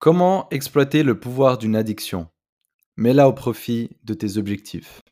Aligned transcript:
Comment 0.00 0.48
exploiter 0.48 1.02
le 1.02 1.20
pouvoir 1.20 1.58
d'une 1.58 1.76
addiction? 1.76 2.26
Mets-la 2.96 3.28
au 3.28 3.34
profit 3.34 3.90
de 4.02 4.14
tes 4.14 4.38
objectifs. 4.38 5.02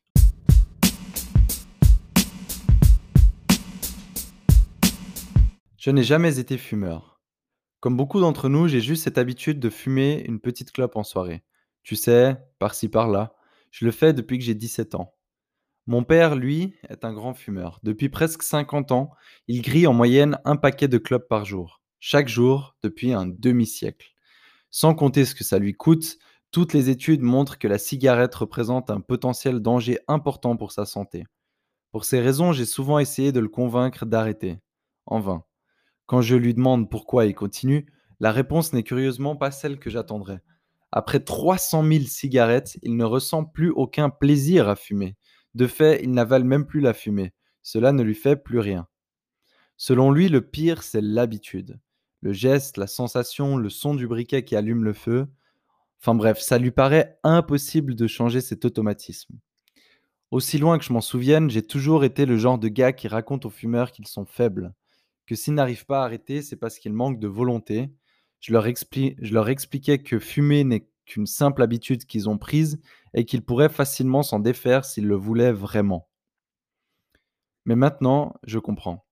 Je 5.77 5.91
n'ai 5.91 6.03
jamais 6.03 6.39
été 6.39 6.57
fumeur. 6.57 7.21
Comme 7.81 7.99
beaucoup 7.99 8.19
d'entre 8.19 8.49
nous, 8.49 8.67
j'ai 8.67 8.81
juste 8.81 9.05
cette 9.05 9.19
habitude 9.19 9.61
de 9.61 9.69
fumer 9.69 10.25
une 10.27 10.41
petite 10.41 10.73
clope 10.73 10.97
en 10.97 11.03
soirée. 11.03 11.45
Tu 11.83 11.95
sais, 11.95 12.39
par-ci 12.59 12.89
par-là. 12.89 13.35
Je 13.71 13.85
le 13.85 13.91
fais 13.91 14.15
depuis 14.15 14.39
que 14.39 14.45
j'ai 14.45 14.55
17 14.55 14.95
ans. 14.95 15.15
Mon 15.87 16.03
père, 16.03 16.35
lui, 16.35 16.73
est 16.89 17.05
un 17.05 17.13
grand 17.13 17.35
fumeur. 17.35 17.79
Depuis 17.83 18.09
presque 18.09 18.43
50 18.43 18.91
ans, 18.93 19.11
il 19.49 19.61
grille 19.61 19.87
en 19.87 19.93
moyenne 19.93 20.39
un 20.47 20.57
paquet 20.57 20.89
de 20.89 20.97
clopes 20.97 21.29
par 21.29 21.45
jour. 21.45 21.83
Chaque 22.01 22.29
jour, 22.29 22.75
depuis 22.83 23.13
un 23.13 23.27
demi-siècle. 23.27 24.15
Sans 24.71 24.95
compter 24.95 25.25
ce 25.25 25.35
que 25.35 25.45
ça 25.45 25.59
lui 25.59 25.75
coûte, 25.75 26.19
toutes 26.51 26.73
les 26.73 26.91
études 26.91 27.23
montrent 27.23 27.59
que 27.59 27.69
la 27.69 27.79
cigarette 27.79 28.35
représente 28.35 28.91
un 28.91 29.01
potentiel 29.01 29.61
danger 29.61 29.99
important 30.09 30.57
pour 30.57 30.73
sa 30.73 30.87
santé. 30.87 31.25
Pour 31.91 32.05
ces 32.05 32.21
raisons, 32.21 32.53
j'ai 32.53 32.65
souvent 32.67 32.99
essayé 32.99 33.33
de 33.33 33.41
le 33.41 33.49
convaincre 33.49 34.07
d'arrêter. 34.07 34.59
En 35.07 35.21
vain. 35.21 35.45
Quand 36.07 36.21
je 36.21 36.37
lui 36.37 36.55
demande 36.55 36.91
pourquoi 36.91 37.27
il 37.27 37.35
continue, 37.35 37.87
la 38.21 38.33
réponse 38.33 38.73
n'est 38.73 38.83
curieusement 38.83 39.37
pas 39.37 39.51
celle 39.51 39.79
que 39.79 39.91
j'attendrais. 39.91 40.43
Après 40.91 41.21
300 41.21 41.85
000 41.85 42.05
cigarettes, 42.05 42.79
il 42.83 42.97
ne 42.97 43.05
ressent 43.05 43.45
plus 43.45 43.71
aucun 43.71 44.11
plaisir 44.11 44.69
à 44.69 44.77
fumer. 44.77 45.17
De 45.55 45.67
fait, 45.67 46.03
il 46.03 46.13
n'avale 46.13 46.45
même 46.45 46.67
plus 46.67 46.81
la 46.81 46.95
fumée. 46.95 47.35
Cela 47.63 47.93
ne 47.93 48.03
lui 48.03 48.15
fait 48.15 48.37
plus 48.37 48.59
rien. 48.59 48.87
Selon 49.77 50.11
lui, 50.11 50.29
le 50.29 50.41
pire, 50.41 50.83
c'est 50.83 51.03
l'habitude. 51.03 51.79
Le 52.21 52.33
geste, 52.33 52.77
la 52.77 52.87
sensation, 52.87 53.57
le 53.57 53.69
son 53.69 53.95
du 53.95 54.07
briquet 54.07 54.45
qui 54.45 54.57
allume 54.57 54.85
le 54.85 54.93
feu. 54.93 55.29
Enfin 56.01 56.15
bref, 56.15 56.39
ça 56.41 56.59
lui 56.59 56.71
paraît 56.71 57.19
impossible 57.23 57.95
de 57.95 58.07
changer 58.07 58.41
cet 58.41 58.65
automatisme. 58.65 59.35
Aussi 60.31 60.59
loin 60.59 60.79
que 60.79 60.85
je 60.85 60.93
m'en 60.93 61.01
souvienne, 61.01 61.49
j'ai 61.49 61.63
toujours 61.63 62.05
été 62.05 62.27
le 62.27 62.37
genre 62.37 62.59
de 62.59 62.69
gars 62.69 62.93
qui 62.93 63.09
raconte 63.09 63.47
aux 63.47 63.51
fumeurs 63.51 63.93
qu'ils 63.93 64.07
sont 64.07 64.27
faibles, 64.27 64.75
que 65.27 65.35
s'ils 65.35 65.55
n'arrivent 65.55 65.87
pas 65.87 66.03
à 66.03 66.05
arrêter, 66.05 66.43
c'est 66.43 66.57
parce 66.57 66.79
qu'ils 66.79 66.93
manquent 66.93 67.21
de 67.21 67.29
volonté. 67.29 67.91
Je 68.41 68.53
leur, 68.53 68.67
je 68.67 69.35
leur 69.35 69.49
expliquais 69.49 69.99
que 69.99 70.19
fumer 70.19 70.65
n'est 70.65 70.89
qu'une 71.07 71.27
simple 71.27 71.63
habitude 71.63 72.05
qu'ils 72.05 72.29
ont 72.29 72.39
prise 72.39 72.81
et 73.15 73.25
qu'ils 73.25 73.43
pourraient 73.43 73.71
facilement 73.71 74.23
s'en 74.23 74.39
défaire 74.39 74.85
s'ils 74.85 75.07
le 75.07 75.17
voulaient 75.17 75.53
vraiment. 75.53 76.09
Mais 77.65 77.77
maintenant, 77.77 78.35
je 78.45 78.59
comprends. 78.59 79.08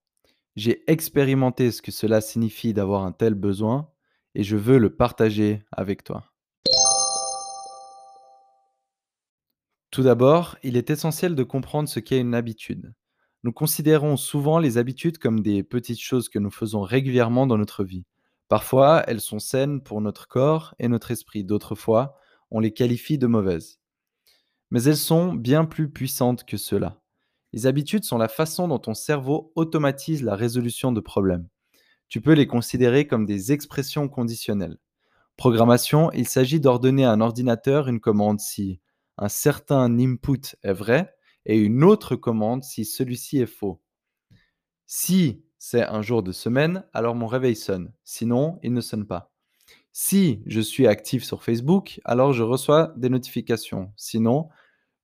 J'ai 0.57 0.83
expérimenté 0.91 1.71
ce 1.71 1.83
que 1.83 1.91
cela 1.91 2.19
signifie 2.19 2.73
d'avoir 2.73 3.03
un 3.03 3.11
tel 3.11 3.35
besoin 3.35 3.91
et 4.33 4.41
je 4.41 4.57
veux 4.57 4.79
le 4.79 4.89
partager 4.89 5.61
avec 5.71 6.03
toi. 6.03 6.33
Tout 9.91 10.01
d'abord, 10.01 10.57
il 10.63 10.75
est 10.75 10.89
essentiel 10.89 11.35
de 11.35 11.43
comprendre 11.43 11.87
ce 11.87 11.99
qu'est 11.99 12.19
une 12.19 12.33
habitude. 12.33 12.95
Nous 13.43 13.51
considérons 13.51 14.17
souvent 14.17 14.57
les 14.57 14.79
habitudes 14.79 15.19
comme 15.19 15.41
des 15.41 15.61
petites 15.61 16.01
choses 16.01 16.27
que 16.27 16.39
nous 16.39 16.49
faisons 16.49 16.81
régulièrement 16.81 17.45
dans 17.45 17.59
notre 17.59 17.83
vie. 17.83 18.07
Parfois, 18.47 19.03
elles 19.05 19.21
sont 19.21 19.37
saines 19.37 19.81
pour 19.83 20.01
notre 20.01 20.27
corps 20.27 20.73
et 20.79 20.87
notre 20.87 21.11
esprit. 21.11 21.43
D'autres 21.43 21.75
fois, 21.75 22.17
on 22.49 22.59
les 22.59 22.73
qualifie 22.73 23.19
de 23.19 23.27
mauvaises. 23.27 23.79
Mais 24.71 24.81
elles 24.81 24.97
sont 24.97 25.35
bien 25.35 25.65
plus 25.65 25.91
puissantes 25.91 26.45
que 26.45 26.57
cela. 26.57 26.99
Les 27.53 27.65
habitudes 27.65 28.03
sont 28.03 28.17
la 28.17 28.27
façon 28.27 28.67
dont 28.67 28.79
ton 28.79 28.93
cerveau 28.93 29.51
automatise 29.55 30.23
la 30.23 30.35
résolution 30.35 30.91
de 30.91 30.99
problèmes. 30.99 31.47
Tu 32.09 32.21
peux 32.21 32.33
les 32.33 32.47
considérer 32.47 33.07
comme 33.07 33.25
des 33.25 33.51
expressions 33.51 34.07
conditionnelles. 34.07 34.77
Programmation, 35.35 36.11
il 36.13 36.27
s'agit 36.27 36.59
d'ordonner 36.59 37.05
à 37.05 37.11
un 37.11 37.21
ordinateur 37.21 37.87
une 37.87 37.99
commande 37.99 38.39
si 38.39 38.79
un 39.17 39.29
certain 39.29 39.97
input 39.99 40.55
est 40.63 40.73
vrai 40.73 41.13
et 41.45 41.57
une 41.57 41.83
autre 41.83 42.15
commande 42.15 42.63
si 42.63 42.85
celui-ci 42.85 43.39
est 43.39 43.45
faux. 43.45 43.81
Si 44.85 45.43
c'est 45.59 45.83
un 45.83 46.01
jour 46.01 46.23
de 46.23 46.31
semaine, 46.31 46.85
alors 46.93 47.15
mon 47.15 47.27
réveil 47.27 47.55
sonne. 47.55 47.91
Sinon, 48.03 48.59
il 48.63 48.73
ne 48.73 48.81
sonne 48.81 49.05
pas. 49.05 49.31
Si 49.91 50.43
je 50.45 50.61
suis 50.61 50.87
actif 50.87 51.23
sur 51.23 51.43
Facebook, 51.43 51.99
alors 52.05 52.31
je 52.31 52.43
reçois 52.43 52.93
des 52.97 53.09
notifications. 53.09 53.91
Sinon, 53.95 54.49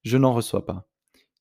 je 0.03 0.17
n'en 0.17 0.33
reçois 0.33 0.65
pas. 0.65 0.87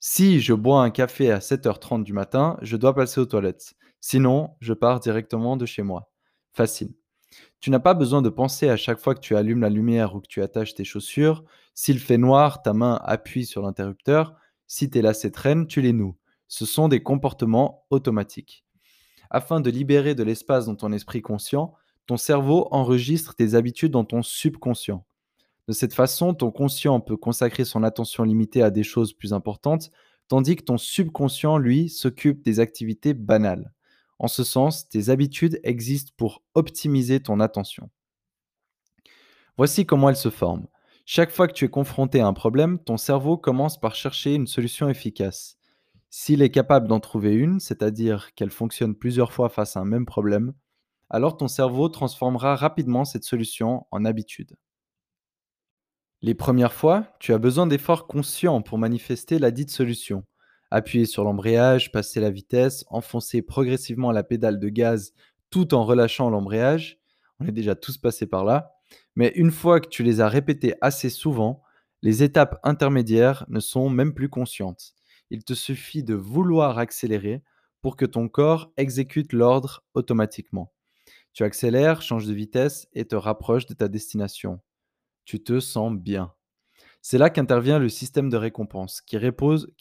Si 0.05 0.41
je 0.41 0.53
bois 0.53 0.83
un 0.83 0.91
café 0.91 1.31
à 1.31 1.39
7h30 1.39 2.03
du 2.03 2.13
matin, 2.13 2.59
je 2.61 2.77
dois 2.77 2.93
passer 2.93 3.21
aux 3.21 3.25
toilettes. 3.25 3.75
Sinon, 4.01 4.57
je 4.61 4.73
pars 4.73 4.99
directement 4.99 5.57
de 5.57 5.65
chez 5.65 5.85
moi. 5.85 6.11
Facile. 6.53 6.93
Tu 7.61 7.71
n'as 7.71 7.79
pas 7.79 7.95
besoin 7.95 8.21
de 8.21 8.29
penser 8.29 8.69
à 8.69 8.77
chaque 8.77 8.99
fois 8.99 9.15
que 9.15 9.21
tu 9.21 9.37
allumes 9.37 9.61
la 9.61 9.71
lumière 9.71 10.17
ou 10.17 10.21
que 10.21 10.27
tu 10.27 10.43
attaches 10.43 10.75
tes 10.75 10.83
chaussures. 10.83 11.45
S'il 11.77 12.01
fait 12.01 12.19
noir, 12.19 12.63
ta 12.63 12.73
main 12.73 13.01
appuie 13.05 13.47
sur 13.47 13.63
l'interrupteur. 13.63 14.35
Si 14.67 14.91
tes 14.91 15.03
lacets 15.03 15.31
traînent, 15.31 15.69
tu 15.69 15.81
les 15.81 15.93
noues. 15.93 16.17
Ce 16.49 16.67
sont 16.67 16.89
des 16.89 17.05
comportements 17.05 17.87
automatiques. 17.91 18.65
Afin 19.31 19.61
de 19.61 19.71
libérer 19.71 20.17
de 20.17 20.25
l'espace 20.25 20.67
dans 20.67 20.75
ton 20.75 20.91
esprit 20.91 21.23
conscient, 21.23 21.75
ton 22.09 22.17
cerveau 22.17 22.67
enregistre 22.73 23.37
tes 23.37 23.55
habitudes 23.55 23.93
dans 23.93 24.05
ton 24.05 24.25
subconscient. 24.25 25.07
De 25.69 25.73
cette 25.73 25.95
façon, 25.95 26.35
ton 26.35 26.51
conscient 26.51 27.01
peut 27.01 27.17
consacrer 27.17 27.65
son 27.65 27.83
attention 27.83 28.25
limitée 28.25 28.63
à 28.63 28.71
des 28.71 28.83
choses 28.83 29.13
plus 29.13 29.33
importantes, 29.33 29.91
tandis 30.29 30.57
que 30.57 30.65
ton 30.65 30.79
subconscient, 30.79 31.59
lui, 31.59 31.89
s'occupe 31.89 32.43
des 32.43 32.59
activités 32.59 33.15
banales. 33.15 33.73
En 34.19 34.29
ce 34.29 34.45
sens, 34.45 34.89
tes 34.89 35.09
habitudes 35.09 35.61
existent 35.63 36.13
pour 36.17 36.43
optimiser 36.55 37.21
ton 37.21 37.41
attention. 37.41 37.91
Voici 39.57 39.85
comment 39.85 40.09
elles 40.09 40.17
se 40.17 40.31
forment. 40.31 40.67
Chaque 41.05 41.31
fois 41.31 41.49
que 41.49 41.53
tu 41.53 41.65
es 41.65 41.69
confronté 41.69 42.21
à 42.21 42.27
un 42.27 42.33
problème, 42.33 42.79
ton 42.79 42.97
cerveau 42.97 43.37
commence 43.37 43.79
par 43.79 43.95
chercher 43.95 44.35
une 44.35 44.47
solution 44.47 44.89
efficace. 44.89 45.59
S'il 46.11 46.43
est 46.43 46.51
capable 46.51 46.89
d'en 46.89 47.01
trouver 47.01 47.35
une, 47.35 47.59
c'est-à-dire 47.59 48.35
qu'elle 48.35 48.51
fonctionne 48.51 48.95
plusieurs 48.95 49.33
fois 49.33 49.49
face 49.49 49.77
à 49.77 49.81
un 49.81 49.85
même 49.85 50.07
problème, 50.07 50.53
alors 51.11 51.37
ton 51.37 51.49
cerveau 51.49 51.89
transformera 51.89 52.55
rapidement 52.57 53.05
cette 53.05 53.25
solution 53.25 53.87
en 53.91 54.05
habitude. 54.05 54.57
Les 56.25 56.35
premières 56.35 56.73
fois, 56.73 57.09
tu 57.19 57.33
as 57.33 57.39
besoin 57.39 57.67
d'efforts 57.67 58.07
conscients 58.07 58.63
pour 58.63 58.79
manifester 58.79 59.41
la 59.41 59.51
dite 59.51 59.73
solution. 59.73 60.23
Appuyer 60.71 61.05
sur 61.05 61.25
l'embrayage, 61.25 61.91
passer 61.91 62.21
la 62.21 62.31
vitesse, 62.31 62.85
enfoncer 62.91 63.43
progressivement 63.43 64.13
la 64.13 64.23
pédale 64.23 64.61
de 64.61 64.69
gaz 64.69 65.15
tout 65.51 65.75
en 65.75 65.85
relâchant 65.85 66.31
l'embrayage. 66.31 67.01
On 67.41 67.49
est 67.49 67.53
déjà 67.53 67.75
tous 67.75 67.99
passés 67.99 68.29
par 68.29 68.45
là. 68.45 68.71
Mais 69.17 69.33
une 69.35 69.51
fois 69.51 69.81
que 69.81 69.89
tu 69.89 70.05
les 70.05 70.21
as 70.21 70.29
répétés 70.29 70.75
assez 70.81 71.11
souvent, 71.11 71.65
les 72.03 72.23
étapes 72.23 72.61
intermédiaires 72.63 73.45
ne 73.49 73.59
sont 73.59 73.91
même 73.91 74.15
plus 74.15 74.29
conscientes. 74.29 74.95
Il 75.31 75.43
te 75.43 75.55
suffit 75.55 76.05
de 76.05 76.15
vouloir 76.15 76.79
accélérer 76.79 77.43
pour 77.81 77.97
que 77.97 78.07
ton 78.07 78.29
corps 78.29 78.73
exécute 78.77 79.33
l'ordre 79.33 79.83
automatiquement. 79.95 80.73
Tu 81.33 81.43
accélères, 81.43 82.01
changes 82.01 82.29
de 82.29 82.33
vitesse 82.33 82.87
et 82.93 83.07
te 83.07 83.17
rapproches 83.17 83.67
de 83.67 83.75
ta 83.75 83.89
destination 83.89 84.61
tu 85.25 85.43
te 85.43 85.61
sens 85.61 85.93
bien. 85.95 86.33
C'est 87.01 87.19
là 87.19 87.31
qu'intervient 87.31 87.79
le 87.79 87.89
système 87.89 88.29
de 88.29 88.37
récompense, 88.37 89.01
qui 89.01 89.19
repose, 89.19 89.73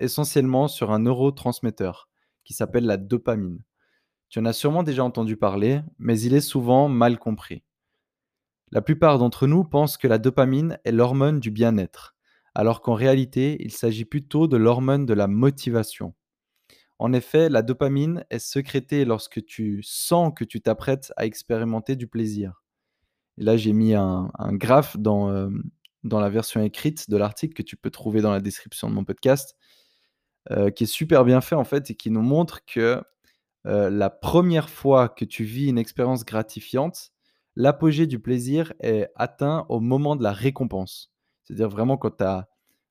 essentiellement 0.00 0.68
sur 0.68 0.92
un 0.92 1.00
neurotransmetteur, 1.00 2.08
qui 2.44 2.54
s'appelle 2.54 2.86
la 2.86 2.96
dopamine. 2.96 3.64
Tu 4.28 4.38
en 4.38 4.44
as 4.44 4.52
sûrement 4.52 4.82
déjà 4.82 5.04
entendu 5.04 5.36
parler, 5.36 5.80
mais 5.98 6.20
il 6.20 6.34
est 6.34 6.40
souvent 6.40 6.88
mal 6.88 7.18
compris. 7.18 7.62
La 8.70 8.82
plupart 8.82 9.18
d'entre 9.18 9.46
nous 9.46 9.64
pensent 9.64 9.96
que 9.96 10.08
la 10.08 10.18
dopamine 10.18 10.78
est 10.84 10.92
l'hormone 10.92 11.40
du 11.40 11.50
bien-être, 11.50 12.16
alors 12.54 12.80
qu'en 12.80 12.94
réalité, 12.94 13.56
il 13.60 13.72
s'agit 13.72 14.04
plutôt 14.04 14.48
de 14.48 14.56
l'hormone 14.56 15.06
de 15.06 15.14
la 15.14 15.26
motivation. 15.26 16.14
En 16.98 17.12
effet, 17.12 17.48
la 17.48 17.62
dopamine 17.62 18.24
est 18.30 18.38
sécrétée 18.38 19.04
lorsque 19.04 19.44
tu 19.44 19.82
sens 19.82 20.32
que 20.34 20.44
tu 20.44 20.60
t'apprêtes 20.60 21.12
à 21.16 21.26
expérimenter 21.26 21.96
du 21.96 22.06
plaisir. 22.06 22.63
Et 23.38 23.44
là, 23.44 23.56
j'ai 23.56 23.72
mis 23.72 23.94
un, 23.94 24.30
graphe 24.52 24.96
dans, 24.96 25.50
dans 26.04 26.20
la 26.20 26.30
version 26.30 26.62
écrite 26.62 27.10
de 27.10 27.16
l'article 27.16 27.54
que 27.54 27.62
tu 27.62 27.76
peux 27.76 27.90
trouver 27.90 28.20
dans 28.20 28.32
la 28.32 28.40
description 28.40 28.88
de 28.88 28.94
mon 28.94 29.04
podcast, 29.04 29.56
qui 30.76 30.84
est 30.84 30.86
super 30.86 31.24
bien 31.24 31.40
fait 31.40 31.54
en 31.54 31.64
fait 31.64 31.90
et 31.90 31.94
qui 31.94 32.10
nous 32.10 32.22
montre 32.22 32.64
que 32.64 33.02
la 33.64 34.10
première 34.10 34.68
fois 34.68 35.08
que 35.08 35.24
tu 35.24 35.42
vis 35.42 35.68
une 35.68 35.78
expérience 35.78 36.24
gratifiante, 36.24 37.12
l'apogée 37.56 38.06
du 38.06 38.18
plaisir 38.18 38.72
est 38.80 39.08
atteint 39.16 39.66
au 39.68 39.80
moment 39.80 40.16
de 40.16 40.22
la 40.22 40.32
récompense. 40.32 41.12
C'est-à-dire 41.42 41.68
vraiment 41.68 41.96
quand 41.96 42.18
tu 42.18 42.24
as 42.24 42.48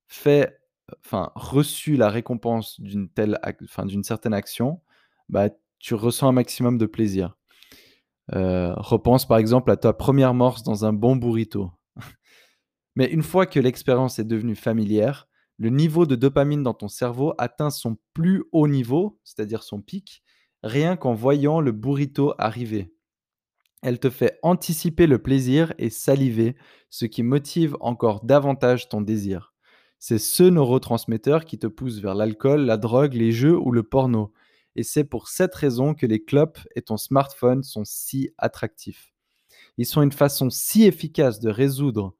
fait, 0.07 0.59
enfin, 1.05 1.31
reçu 1.35 1.95
la 1.95 2.09
récompense 2.09 2.79
d'une 2.79 3.09
telle, 3.09 3.39
enfin, 3.63 3.85
d'une 3.85 4.03
certaine 4.03 4.33
action, 4.33 4.81
bah, 5.29 5.49
tu 5.79 5.95
ressens 5.95 6.29
un 6.29 6.33
maximum 6.33 6.77
de 6.77 6.85
plaisir. 6.85 7.35
Euh, 8.35 8.73
repense 8.77 9.27
par 9.27 9.37
exemple 9.37 9.69
à 9.71 9.77
ta 9.77 9.93
première 9.93 10.33
morse 10.33 10.63
dans 10.63 10.85
un 10.85 10.93
bon 10.93 11.15
burrito. 11.15 11.71
Mais 12.95 13.05
une 13.11 13.23
fois 13.23 13.45
que 13.45 13.59
l'expérience 13.59 14.19
est 14.19 14.23
devenue 14.23 14.55
familière, 14.55 15.27
le 15.59 15.69
niveau 15.69 16.05
de 16.05 16.15
dopamine 16.15 16.63
dans 16.63 16.73
ton 16.73 16.87
cerveau 16.87 17.33
atteint 17.37 17.69
son 17.69 17.97
plus 18.13 18.43
haut 18.51 18.67
niveau, 18.67 19.19
c'est-à-dire 19.23 19.63
son 19.63 19.81
pic, 19.81 20.23
rien 20.63 20.95
qu'en 20.95 21.13
voyant 21.13 21.61
le 21.61 21.71
burrito 21.71 22.33
arriver. 22.37 22.93
Elle 23.83 23.99
te 23.99 24.09
fait 24.09 24.39
anticiper 24.41 25.07
le 25.07 25.19
plaisir 25.21 25.73
et 25.77 25.89
saliver, 25.89 26.55
ce 26.89 27.05
qui 27.05 27.21
motive 27.21 27.75
encore 27.81 28.23
davantage 28.23 28.89
ton 28.89 29.01
désir. 29.01 29.53
C'est 29.99 30.19
ce 30.19 30.43
neurotransmetteur 30.43 31.45
qui 31.45 31.59
te 31.59 31.67
pousse 31.67 31.99
vers 31.99 32.15
l'alcool, 32.15 32.61
la 32.61 32.77
drogue, 32.77 33.13
les 33.13 33.31
jeux 33.31 33.57
ou 33.57 33.71
le 33.71 33.83
porno. 33.83 34.33
Et 34.75 34.83
c'est 34.83 35.03
pour 35.03 35.27
cette 35.27 35.53
raison 35.55 35.93
que 35.93 36.05
les 36.05 36.23
clopes 36.23 36.59
et 36.75 36.81
ton 36.81 36.97
smartphone 36.97 37.63
sont 37.63 37.85
si 37.85 38.31
attractifs. 38.37 39.13
Ils 39.77 39.85
sont 39.85 40.01
une 40.01 40.11
façon 40.11 40.49
si 40.49 40.83
efficace 40.83 41.39
de 41.39 41.49
résoudre 41.49 42.15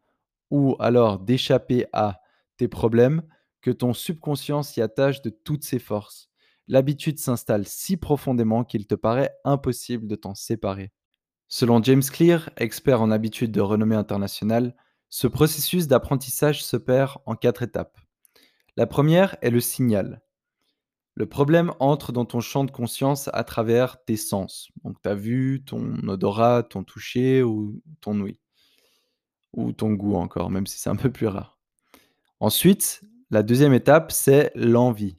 ou 0.52 0.76
alors 0.80 1.20
d'échapper 1.20 1.86
à 1.94 2.22
tes 2.58 2.68
problèmes 2.68 3.24
que 3.62 3.72
ton 3.72 3.94
subconscient 3.94 4.62
s'y 4.62 4.82
attache 4.82 5.22
de 5.22 5.30
toutes 5.30 5.64
ses 5.64 5.80
forces. 5.80 6.30
L'habitude 6.68 7.20
s'installe 7.20 7.68
si 7.68 7.98
profondément 7.98 8.64
qu'il 8.64 8.88
te 8.88 8.96
paraît 8.96 9.34
impossible 9.44 10.08
de 10.08 10.16
t'en 10.16 10.36
séparer. 10.36 10.92
Selon 11.48 11.84
James 11.84 12.04
Clear, 12.04 12.50
expert 12.58 13.02
en 13.02 13.12
habitude 13.12 13.52
de 13.52 13.62
renommée 13.62 13.96
internationale, 13.96 14.76
ce 15.10 15.28
processus 15.28 15.88
d'apprentissage 15.88 16.64
se 16.64 16.78
perd 16.78 17.18
en 17.26 17.36
quatre 17.36 17.62
étapes. 17.62 18.00
La 18.76 18.88
première 18.88 19.36
est 19.42 19.52
le 19.52 19.60
signal. 19.60 20.22
Le 21.16 21.28
problème 21.28 21.74
entre 21.80 22.12
dans 22.12 22.26
ton 22.26 22.40
champ 22.40 22.64
de 22.64 22.72
conscience 22.72 23.30
à 23.34 23.44
travers 23.44 24.04
tes 24.04 24.18
sens. 24.18 24.70
Donc 24.84 25.02
ta 25.02 25.14
vue, 25.14 25.64
ton 25.64 25.96
odorat, 26.08 26.64
ton 26.64 26.84
toucher 26.84 27.44
ou 27.44 27.82
ton 28.02 28.20
ouïe. 28.20 28.40
Ou 29.54 29.72
ton 29.72 29.94
goût 29.94 30.16
encore, 30.16 30.50
même 30.50 30.66
si 30.66 30.80
c'est 30.80 30.90
un 30.90 30.96
peu 30.98 31.12
plus 31.12 31.28
rare. 31.28 31.60
Ensuite, 32.40 33.02
la 33.30 33.44
deuxième 33.44 33.74
étape, 33.74 34.12
c'est 34.12 34.52
l'envie. 34.56 35.18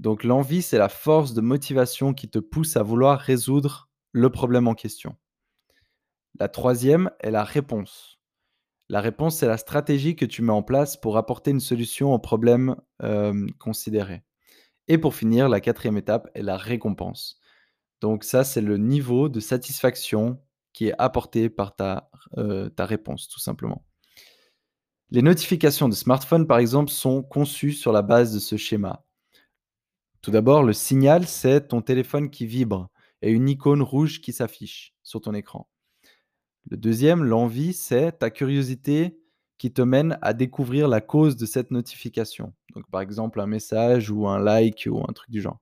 Donc 0.00 0.24
l'envie, 0.24 0.62
c'est 0.62 0.78
la 0.78 0.88
force 0.88 1.32
de 1.32 1.40
motivation 1.40 2.12
qui 2.12 2.28
te 2.28 2.40
pousse 2.40 2.76
à 2.76 2.82
vouloir 2.82 3.20
résoudre 3.20 3.88
le 4.10 4.30
problème 4.30 4.66
en 4.66 4.74
question. 4.74 5.16
La 6.40 6.48
troisième 6.48 7.10
est 7.20 7.30
la 7.30 7.44
réponse. 7.44 8.18
La 8.88 9.00
réponse, 9.00 9.36
c'est 9.38 9.46
la 9.46 9.58
stratégie 9.58 10.16
que 10.16 10.24
tu 10.24 10.42
mets 10.42 10.52
en 10.52 10.62
place 10.62 10.96
pour 10.96 11.16
apporter 11.16 11.52
une 11.52 11.60
solution 11.60 12.12
au 12.12 12.18
problème 12.18 12.76
euh, 13.02 13.46
considéré. 13.58 14.24
Et 14.92 14.98
pour 14.98 15.14
finir, 15.14 15.48
la 15.48 15.62
quatrième 15.62 15.96
étape 15.96 16.28
est 16.34 16.42
la 16.42 16.58
récompense. 16.58 17.40
Donc 18.02 18.24
ça, 18.24 18.44
c'est 18.44 18.60
le 18.60 18.76
niveau 18.76 19.30
de 19.30 19.40
satisfaction 19.40 20.38
qui 20.74 20.88
est 20.88 20.94
apporté 20.98 21.48
par 21.48 21.74
ta, 21.74 22.10
euh, 22.36 22.68
réponse, 22.78 23.26
tout 23.26 23.40
simplement. 23.40 23.86
Les 25.08 25.22
notifications 25.22 25.88
de 25.88 25.94
smartphone, 25.94 26.46
par 26.46 26.58
exemple, 26.58 26.90
sont 26.90 27.22
conçues 27.22 27.72
sur 27.72 27.90
la 27.90 28.02
base 28.02 28.34
de 28.34 28.38
ce 28.38 28.58
schéma. 28.58 29.02
Tout 30.20 30.30
d'abord, 30.30 30.62
le 30.62 30.74
signal, 30.74 31.26
c'est 31.26 31.68
ton 31.68 31.80
téléphone 31.80 32.28
qui 32.28 32.44
vibre 32.44 32.90
et 33.22 33.30
une 33.30 33.48
icône 33.48 33.80
rouge 33.80 34.20
qui 34.20 34.34
s'affiche 34.34 34.94
sur 35.02 35.22
ton 35.22 35.32
écran. 35.32 35.70
Le 36.68 36.76
deuxième, 36.76 37.24
l'envie, 37.24 37.72
c'est 37.72 38.12
ta 38.18 38.28
curiosité 38.28 39.21
qui 39.62 39.72
te 39.72 39.80
mène 39.80 40.18
à 40.22 40.32
découvrir 40.32 40.88
la 40.88 41.00
cause 41.00 41.36
de 41.36 41.46
cette 41.46 41.70
notification. 41.70 42.52
Donc, 42.74 42.90
par 42.90 43.00
exemple, 43.00 43.40
un 43.40 43.46
message 43.46 44.10
ou 44.10 44.26
un 44.26 44.40
like 44.40 44.88
ou 44.90 45.04
un 45.08 45.12
truc 45.12 45.30
du 45.30 45.40
genre. 45.40 45.60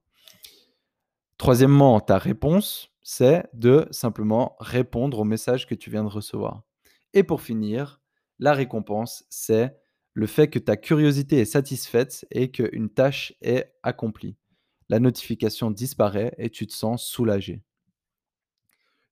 Troisièmement, 1.36 2.00
ta 2.00 2.16
réponse, 2.16 2.94
c'est 3.02 3.44
de 3.52 3.86
simplement 3.90 4.56
répondre 4.58 5.18
au 5.18 5.24
message 5.24 5.66
que 5.66 5.74
tu 5.74 5.90
viens 5.90 6.02
de 6.02 6.08
recevoir. 6.08 6.62
Et 7.12 7.24
pour 7.24 7.42
finir, 7.42 8.00
la 8.38 8.54
récompense, 8.54 9.26
c'est 9.28 9.76
le 10.14 10.26
fait 10.26 10.48
que 10.48 10.58
ta 10.58 10.78
curiosité 10.78 11.38
est 11.38 11.44
satisfaite 11.44 12.24
et 12.30 12.50
qu'une 12.50 12.88
tâche 12.88 13.34
est 13.42 13.74
accomplie. 13.82 14.34
La 14.88 14.98
notification 14.98 15.70
disparaît 15.70 16.34
et 16.38 16.48
tu 16.48 16.66
te 16.66 16.72
sens 16.72 17.04
soulagé. 17.04 17.62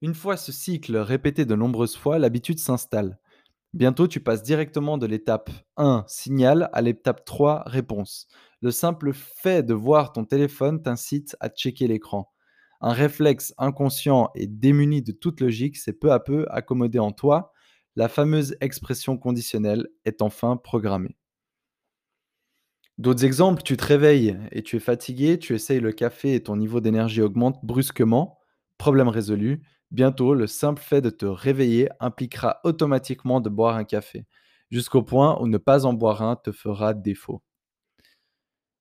Une 0.01 0.15
fois 0.15 0.39
ce 0.39 0.51
cycle 0.51 0.97
répété 0.97 1.45
de 1.45 1.55
nombreuses 1.55 1.99
fois, 1.99 2.19
l'habitude 2.19 2.59
s'installe. 2.59 3.19
Bientôt, 3.79 4.09
tu 4.09 4.19
passes 4.19 4.43
directement 4.43 4.99
de 4.99 5.07
l'étape 5.07 5.51
1, 5.77 6.05
signal, 6.09 6.69
à 6.73 6.83
l'étape 6.83 7.25
3, 7.25 7.63
réponse. 7.65 8.27
Le 8.61 8.73
simple 8.73 9.13
fait 9.13 9.63
de 9.63 9.73
voir 9.73 10.11
ton 10.11 10.25
téléphone 10.25 10.83
t'incite 10.83 11.37
à 11.39 11.49
checker 11.49 11.87
l'écran. 11.87 12.33
Un 12.81 12.93
réflexe 12.93 13.55
inconscient 13.57 14.31
et 14.35 14.49
démuni 14.49 15.01
de 15.01 15.13
toute 15.13 15.41
logique 15.41 15.77
s'est 15.77 15.93
peu 15.93 16.11
à 16.11 16.19
peu 16.19 16.45
accommodé 16.51 16.99
en 16.99 17.13
toi. 17.13 17.53
La 17.95 18.09
fameuse 18.09 18.57
expression 18.61 19.17
conditionnelle 19.17 19.87
est 20.05 20.23
enfin 20.23 20.57
programmée. 20.57 21.17
D'autres 22.99 23.25
exemples, 23.25 23.63
tu 23.63 23.77
te 23.77 23.85
réveilles 23.85 24.37
et 24.51 24.65
tu 24.65 24.75
es 24.75 24.81
fatigué, 24.81 25.39
tu 25.39 25.55
essayes 25.55 25.79
le 25.79 25.93
café 25.93 26.35
et 26.35 26.43
ton 26.43 26.57
niveau 26.57 26.81
d'énergie 26.81 27.23
augmente 27.23 27.65
brusquement. 27.65 28.41
Problème 28.77 29.07
résolu, 29.07 29.63
Bientôt, 29.91 30.35
le 30.35 30.47
simple 30.47 30.83
fait 30.83 31.01
de 31.01 31.11
te 31.11 31.25
réveiller 31.25 31.89
impliquera 31.99 32.61
automatiquement 32.65 33.41
de 33.41 33.49
boire 33.49 33.77
un 33.77 33.85
café, 33.85 34.27
jusqu'au 34.71 35.03
point 35.03 35.41
où 35.41 35.47
ne 35.47 35.59
pas 35.59 35.87
en 35.87 35.95
boire 35.95 36.23
un 36.23 36.37
te 36.37 36.53
fera 36.53 36.93
défaut. 36.93 37.43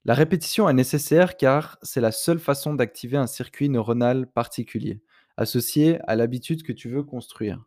La 0.04 0.14
répétition 0.14 0.70
est 0.70 0.74
nécessaire 0.74 1.38
car 1.38 1.78
c'est 1.82 2.02
la 2.02 2.12
seule 2.12 2.40
façon 2.40 2.74
d'activer 2.74 3.18
un 3.18 3.28
circuit 3.28 3.70
neuronal 3.70 4.28
particulier, 4.28 5.02
associé 5.38 6.00
à 6.08 6.16
l'habitude 6.16 6.64
que 6.64 6.74
tu 6.74 6.90
veux 6.90 7.04
construire. 7.04 7.66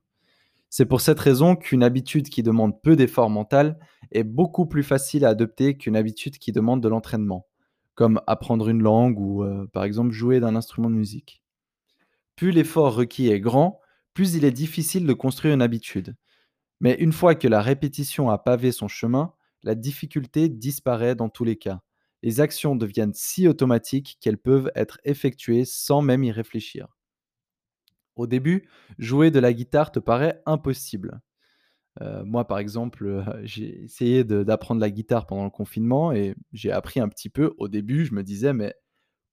C'est 0.70 0.86
pour 0.86 1.00
cette 1.00 1.18
raison 1.18 1.56
qu'une 1.56 1.82
habitude 1.82 2.28
qui 2.28 2.42
demande 2.42 2.80
peu 2.80 2.94
d'effort 2.94 3.28
mental 3.28 3.78
est 4.12 4.24
beaucoup 4.24 4.66
plus 4.66 4.82
facile 4.82 5.24
à 5.24 5.30
adopter 5.30 5.76
qu'une 5.76 5.96
habitude 5.96 6.38
qui 6.38 6.52
demande 6.52 6.82
de 6.82 6.88
l'entraînement, 6.88 7.46
comme 7.94 8.20
apprendre 8.26 8.68
une 8.68 8.82
langue 8.82 9.18
ou 9.18 9.42
euh, 9.44 9.66
par 9.72 9.84
exemple 9.84 10.12
jouer 10.12 10.40
d'un 10.40 10.56
instrument 10.56 10.88
de 10.88 10.94
musique. 10.94 11.42
Plus 12.40 12.52
l'effort 12.52 12.94
requis 12.94 13.28
est 13.28 13.38
grand, 13.38 13.82
plus 14.14 14.34
il 14.34 14.46
est 14.46 14.50
difficile 14.50 15.06
de 15.06 15.12
construire 15.12 15.52
une 15.52 15.60
habitude. 15.60 16.16
Mais 16.80 16.94
une 16.94 17.12
fois 17.12 17.34
que 17.34 17.46
la 17.46 17.60
répétition 17.60 18.30
a 18.30 18.38
pavé 18.38 18.72
son 18.72 18.88
chemin, 18.88 19.34
la 19.62 19.74
difficulté 19.74 20.48
disparaît 20.48 21.14
dans 21.14 21.28
tous 21.28 21.44
les 21.44 21.56
cas. 21.56 21.82
Les 22.22 22.40
actions 22.40 22.76
deviennent 22.76 23.12
si 23.12 23.46
automatiques 23.46 24.16
qu'elles 24.22 24.38
peuvent 24.38 24.72
être 24.74 25.00
effectuées 25.04 25.66
sans 25.66 26.00
même 26.00 26.24
y 26.24 26.32
réfléchir. 26.32 26.88
Au 28.16 28.26
début, 28.26 28.66
jouer 28.96 29.30
de 29.30 29.38
la 29.38 29.52
guitare 29.52 29.92
te 29.92 29.98
paraît 29.98 30.40
impossible. 30.46 31.20
Euh, 32.00 32.24
moi, 32.24 32.46
par 32.46 32.58
exemple, 32.58 33.04
euh, 33.04 33.22
j'ai 33.44 33.82
essayé 33.82 34.24
d'apprendre 34.24 34.80
la 34.80 34.90
guitare 34.90 35.26
pendant 35.26 35.44
le 35.44 35.50
confinement 35.50 36.10
et 36.10 36.34
j'ai 36.54 36.72
appris 36.72 37.00
un 37.00 37.08
petit 37.10 37.28
peu. 37.28 37.52
Au 37.58 37.68
début, 37.68 38.06
je 38.06 38.14
me 38.14 38.22
disais, 38.22 38.54
mais 38.54 38.74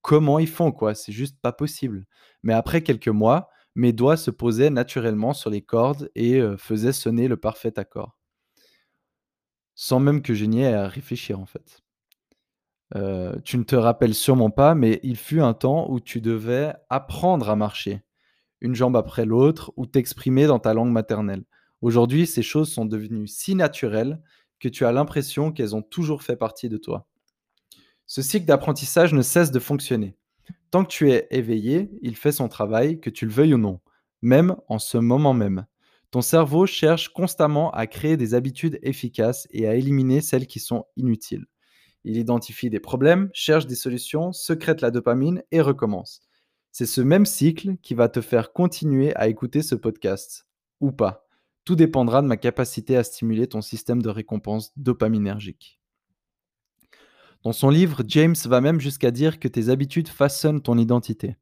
comment 0.08 0.40
ils 0.40 0.48
font, 0.48 0.72
quoi. 0.72 0.96
C'est 0.96 1.12
juste 1.12 1.38
pas 1.42 1.52
possible. 1.52 2.06
Mais 2.42 2.54
après 2.54 2.82
quelques 2.82 3.10
mois, 3.10 3.50
mes 3.76 3.92
doigts 3.92 4.16
se 4.16 4.32
posaient 4.32 4.70
naturellement 4.70 5.34
sur 5.34 5.50
les 5.50 5.62
cordes 5.62 6.10
et 6.16 6.42
faisaient 6.58 6.94
sonner 6.94 7.28
le 7.28 7.36
parfait 7.36 7.78
accord. 7.78 8.18
Sans 9.76 10.00
même 10.00 10.22
que 10.22 10.34
je 10.34 10.46
n'y 10.46 10.62
ai 10.62 10.74
à 10.74 10.88
réfléchir, 10.88 11.42
en 11.42 11.46
fait. 11.46 11.84
tu 13.44 13.58
ne 13.58 13.64
te 13.64 13.76
rappelles 13.76 14.16
sûrement 14.16 14.50
pas, 14.50 14.76
mais 14.76 15.02
il 15.04 15.18
fut 15.18 15.42
un 15.42 15.54
temps 15.54 15.92
où 15.92 16.00
tu 16.00 16.22
devais 16.22 16.74
apprendre 16.90 17.50
à 17.50 17.58
marcher, 17.58 18.02
une 18.62 18.76
jambe 18.76 18.96
après 18.96 19.26
l'autre, 19.26 19.74
ou 19.76 19.88
t'exprimer 19.88 20.48
dans 20.48 20.60
ta 20.60 20.74
langue 20.74 20.92
maternelle. 20.92 21.44
Aujourd'hui, 21.82 22.26
ces 22.28 22.44
choses 22.44 22.72
sont 22.72 22.86
devenues 22.86 23.28
si 23.28 23.56
naturelles 23.56 24.22
que 24.60 24.70
tu 24.70 24.86
as 24.86 24.94
l'impression 24.94 25.52
qu'elles 25.52 25.76
ont 25.76 25.82
toujours 25.82 26.24
fait 26.24 26.38
partie 26.38 26.70
de 26.70 26.78
toi. 26.78 27.08
Ce 28.08 28.22
cycle 28.22 28.46
d'apprentissage 28.46 29.14
ne 29.14 29.22
cesse 29.22 29.52
de 29.52 29.60
fonctionner. 29.60 30.16
Tant 30.72 30.86
que 30.86 30.90
tu 30.90 31.12
es 31.12 31.28
éveillé, 31.30 31.90
il 32.02 32.16
fait 32.16 32.32
son 32.32 32.48
travail, 32.48 33.02
que 33.02 33.10
tu 33.10 33.26
le 33.26 33.32
veuilles 33.32 33.54
ou 33.54 33.58
non, 33.58 33.82
même 34.22 34.56
en 34.70 34.80
ce 34.80 34.98
moment 34.98 35.34
même. 35.34 35.66
Ton 36.10 36.22
cerveau 36.22 36.66
cherche 36.66 37.10
constamment 37.10 37.70
à 37.72 37.86
créer 37.86 38.16
des 38.16 38.34
habitudes 38.34 38.80
efficaces 38.82 39.46
et 39.52 39.68
à 39.68 39.76
éliminer 39.76 40.22
celles 40.22 40.48
qui 40.48 40.62
sont 40.62 40.86
inutiles. 40.96 41.46
Il 42.06 42.16
identifie 42.16 42.70
des 42.70 42.80
problèmes, 42.80 43.30
cherche 43.34 43.68
des 43.68 43.76
solutions, 43.76 44.32
secrète 44.32 44.80
la 44.80 44.90
dopamine 44.90 45.44
et 45.52 45.60
recommence. 45.60 46.22
C'est 46.72 46.86
ce 46.86 47.02
même 47.02 47.26
cycle 47.26 47.76
qui 47.82 47.94
va 47.94 48.08
te 48.08 48.22
faire 48.22 48.54
continuer 48.54 49.14
à 49.18 49.28
écouter 49.28 49.62
ce 49.62 49.76
podcast, 49.76 50.48
ou 50.80 50.94
pas. 50.94 51.28
Tout 51.66 51.76
dépendra 51.76 52.22
de 52.22 52.28
ma 52.28 52.38
capacité 52.38 52.96
à 52.96 53.04
stimuler 53.04 53.48
ton 53.48 53.62
système 53.62 54.02
de 54.02 54.10
récompense 54.10 54.72
dopaminergique. 54.78 55.77
Dans 57.44 57.54
son 57.54 57.70
livre, 57.70 58.04
James 58.08 58.36
va 58.46 58.62
même 58.62 58.80
jusqu'à 58.80 59.12
dire 59.12 59.40
que 59.40 59.48
tes 59.48 59.70
habitudes 59.70 60.10
façonnent 60.10 60.62
ton 60.62 60.78
identité. 60.78 61.38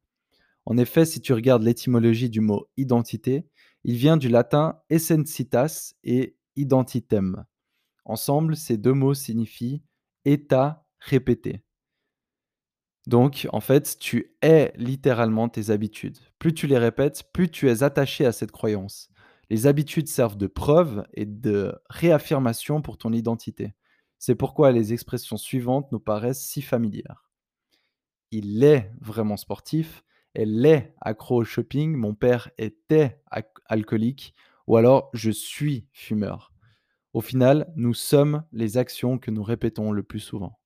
En 0.66 0.78
effet, 0.78 1.06
si 1.06 1.22
tu 1.22 1.34
regardes 1.34 1.64
l'étymologie 1.64 2.30
du 2.30 2.42
mot 2.42 2.68
identité, 2.78 3.46
il 3.84 3.96
vient 3.96 4.18
du 4.18 4.30
latin 4.30 4.80
essencitas 4.90 5.94
et 6.04 6.36
identitem. 6.56 7.46
Ensemble, 8.04 8.56
ces 8.56 8.78
deux 8.78 8.94
mots 8.94 9.14
signifient 9.14 9.84
état 10.25 10.86
répété. 11.00 11.62
Donc, 13.08 13.48
en 13.52 13.60
fait, 13.60 13.98
tu 14.00 14.36
es 14.42 14.74
littéralement 14.75 15.48
tes 15.50 15.70
habitudes. 15.70 16.18
Plus 16.40 16.54
tu 16.54 16.66
les 16.66 16.80
répètes, 16.80 17.24
plus 17.34 17.50
tu 17.50 17.70
es 17.70 17.84
attaché 17.84 18.25
à 18.25 18.32
cette 18.32 18.52
croyance. 18.52 19.10
Les 19.52 19.68
habitudes 19.68 20.08
servent 20.08 20.38
de 20.38 20.48
preuve 20.48 21.06
et 21.14 21.25
de 21.25 21.75
réaffirmation 21.90 22.82
pour 22.82 22.98
ton 22.98 23.14
identité. 23.14 23.75
C'est 24.19 24.36
pourquoi 24.36 24.72
les 24.72 24.93
expressions 24.93 25.38
suivantes 25.38 25.91
nous 25.91 26.00
paraissent 26.00 26.45
si 26.45 26.62
familières. 26.62 27.29
Il 28.31 28.63
est 28.63 28.91
vraiment 29.00 29.38
sportif 29.38 30.03
Elle 30.34 30.65
est 30.65 30.93
accro 31.00 31.38
au 31.38 31.43
shopping, 31.43 31.95
mon 31.95 32.13
père 32.13 32.50
était 32.57 33.22
alcoolique, 33.67 34.34
ou 34.67 34.77
alors 34.77 35.10
je 35.13 35.31
suis 35.31 35.88
fumeur. 35.93 36.51
Au 37.13 37.22
final, 37.22 37.72
nous 37.77 37.93
sommes 37.93 38.43
les 38.51 38.77
actions 38.77 39.17
que 39.17 39.31
nous 39.31 39.43
répétons 39.43 39.93
le 39.93 40.03
plus 40.03 40.19
souvent. 40.19 40.60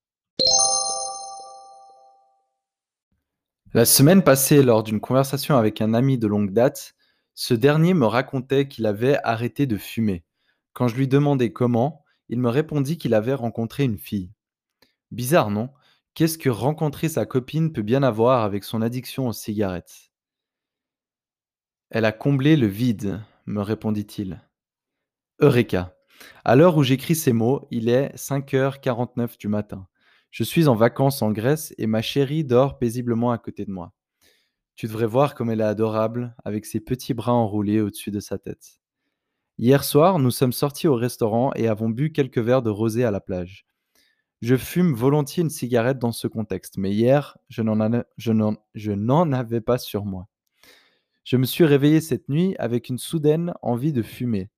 La 3.75 3.85
semaine 3.85 4.23
passée, 4.23 4.63
lors 4.63 4.81
d'une 4.81 4.99
conversation 4.99 5.55
avec 5.55 5.79
un 5.79 5.93
ami 5.93 6.17
de 6.17 6.25
longue 6.25 6.51
date, 6.51 6.95
ce 7.35 7.53
dernier 7.53 7.93
me 7.93 8.07
racontait 8.07 8.67
qu'il 8.67 8.87
avait 8.87 9.19
arrêté 9.23 9.67
de 9.67 9.77
fumer. 9.77 10.23
Quand 10.73 10.87
je 10.87 10.95
lui 10.95 11.07
demandais 11.07 11.53
comment, 11.53 12.03
il 12.29 12.39
me 12.39 12.49
répondit 12.49 12.97
qu'il 12.97 13.13
avait 13.13 13.33
rencontré 13.33 13.83
une 13.83 13.97
fille. 13.97 14.31
Bizarre, 15.11 15.49
non? 15.49 15.69
Qu'est-ce 16.13 16.37
que 16.37 16.49
rencontrer 16.49 17.09
sa 17.09 17.25
copine 17.25 17.73
peut 17.73 17.81
bien 17.81 18.03
avoir 18.03 18.43
avec 18.43 18.63
son 18.63 18.81
addiction 18.81 19.27
aux 19.27 19.33
cigarettes? 19.33 20.11
Elle 21.89 22.05
a 22.05 22.11
comblé 22.11 22.55
le 22.55 22.67
vide, 22.67 23.21
me 23.45 23.61
répondit-il. 23.61 24.41
Eureka 25.39 25.95
À 26.45 26.55
l'heure 26.55 26.77
où 26.77 26.83
j'écris 26.83 27.15
ces 27.15 27.33
mots, 27.33 27.67
il 27.71 27.89
est 27.89 28.15
5h49 28.15 29.37
du 29.39 29.47
matin. 29.47 29.87
Je 30.29 30.43
suis 30.43 30.67
en 30.67 30.75
vacances 30.75 31.23
en 31.23 31.31
Grèce 31.31 31.73
et 31.79 31.87
ma 31.87 32.03
chérie 32.03 32.43
dort 32.43 32.77
paisiblement 32.77 33.31
à 33.31 33.39
côté 33.39 33.65
de 33.65 33.71
moi. 33.71 33.93
Tu 34.75 34.87
devrais 34.87 35.07
voir 35.07 35.33
comme 35.33 35.49
elle 35.49 35.61
est 35.61 35.63
adorable, 35.63 36.35
avec 36.45 36.65
ses 36.65 36.79
petits 36.79 37.13
bras 37.13 37.33
enroulés 37.33 37.81
au-dessus 37.81 38.11
de 38.11 38.19
sa 38.19 38.37
tête. 38.37 38.79
Hier 39.61 39.83
soir, 39.83 40.19
nous 40.19 40.31
sommes 40.31 40.53
sortis 40.53 40.87
au 40.87 40.95
restaurant 40.95 41.51
et 41.53 41.67
avons 41.67 41.89
bu 41.89 42.13
quelques 42.13 42.37
verres 42.37 42.61
de 42.61 42.69
rosé 42.69 43.03
à 43.03 43.11
la 43.11 43.19
plage. 43.19 43.65
Je 44.41 44.55
fume 44.55 44.93
volontiers 44.93 45.43
une 45.43 45.49
cigarette 45.49 45.99
dans 45.99 46.13
ce 46.13 46.27
contexte, 46.29 46.77
mais 46.77 46.91
hier, 46.91 47.37
je 47.49 47.61
n'en 47.61 49.31
avais 49.33 49.59
pas 49.59 49.77
sur 49.77 50.05
moi. 50.05 50.29
Je 51.25 51.35
me 51.35 51.43
suis 51.43 51.65
réveillé 51.65 51.99
cette 51.99 52.29
nuit 52.29 52.55
avec 52.57 52.87
une 52.87 52.97
soudaine 52.97 53.51
envie 53.61 53.91
de 53.91 54.01
fumer. 54.01 54.49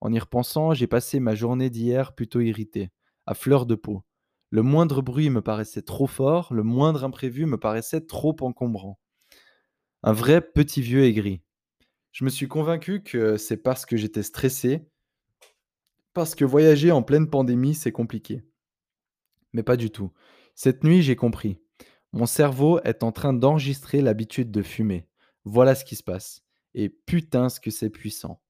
En 0.00 0.12
y 0.12 0.20
repensant, 0.20 0.72
j'ai 0.72 0.86
passé 0.86 1.18
ma 1.18 1.34
journée 1.34 1.68
d'hier 1.68 2.14
plutôt 2.14 2.40
irrité, 2.40 2.92
à 3.26 3.34
fleur 3.34 3.66
de 3.66 3.74
peau. 3.74 4.04
Le 4.50 4.62
moindre 4.62 5.02
bruit 5.02 5.30
me 5.30 5.42
paraissait 5.42 5.82
trop 5.82 6.06
fort, 6.06 6.54
le 6.54 6.62
moindre 6.62 7.02
imprévu 7.02 7.44
me 7.46 7.58
paraissait 7.58 8.02
trop 8.02 8.36
encombrant. 8.40 9.00
Un 10.04 10.12
vrai 10.12 10.40
petit 10.40 10.80
vieux 10.80 11.02
aigri. 11.02 11.43
Je 12.14 12.24
me 12.24 12.30
suis 12.30 12.46
convaincu 12.46 13.02
que 13.02 13.36
c'est 13.36 13.56
parce 13.56 13.84
que 13.84 13.96
j'étais 13.96 14.22
stressé, 14.22 14.86
parce 16.12 16.36
que 16.36 16.44
voyager 16.44 16.92
en 16.92 17.02
pleine 17.02 17.28
pandémie, 17.28 17.74
c'est 17.74 17.90
compliqué. 17.90 18.44
Mais 19.52 19.64
pas 19.64 19.76
du 19.76 19.90
tout. 19.90 20.12
Cette 20.54 20.84
nuit, 20.84 21.02
j'ai 21.02 21.16
compris. 21.16 21.58
Mon 22.12 22.26
cerveau 22.26 22.78
est 22.84 23.02
en 23.02 23.10
train 23.10 23.32
d'enregistrer 23.32 24.00
l'habitude 24.00 24.52
de 24.52 24.62
fumer. 24.62 25.08
Voilà 25.42 25.74
ce 25.74 25.84
qui 25.84 25.96
se 25.96 26.04
passe. 26.04 26.44
Et 26.74 26.88
putain, 26.88 27.48
ce 27.48 27.58
que 27.58 27.72
c'est 27.72 27.90
puissant. 27.90 28.40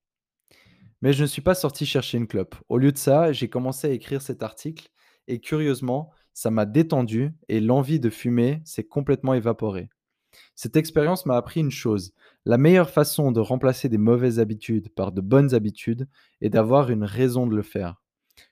Mais 1.00 1.14
je 1.14 1.22
ne 1.22 1.26
suis 1.26 1.40
pas 1.40 1.54
sorti 1.54 1.86
chercher 1.86 2.18
une 2.18 2.26
clope. 2.26 2.56
Au 2.68 2.76
lieu 2.76 2.92
de 2.92 2.98
ça, 2.98 3.32
j'ai 3.32 3.48
commencé 3.48 3.86
à 3.86 3.92
écrire 3.92 4.20
cet 4.20 4.42
article 4.42 4.90
et 5.26 5.40
curieusement, 5.40 6.12
ça 6.34 6.50
m'a 6.50 6.66
détendu 6.66 7.32
et 7.48 7.60
l'envie 7.60 7.98
de 7.98 8.10
fumer 8.10 8.60
s'est 8.66 8.84
complètement 8.84 9.32
évaporée. 9.32 9.88
Cette 10.54 10.76
expérience 10.76 11.26
m'a 11.26 11.36
appris 11.36 11.60
une 11.60 11.70
chose. 11.70 12.12
La 12.46 12.58
meilleure 12.58 12.90
façon 12.90 13.32
de 13.32 13.40
remplacer 13.40 13.88
des 13.88 13.96
mauvaises 13.96 14.38
habitudes 14.38 14.90
par 14.90 15.12
de 15.12 15.22
bonnes 15.22 15.54
habitudes 15.54 16.06
est 16.42 16.50
d'avoir 16.50 16.90
une 16.90 17.04
raison 17.04 17.46
de 17.46 17.56
le 17.56 17.62
faire. 17.62 18.02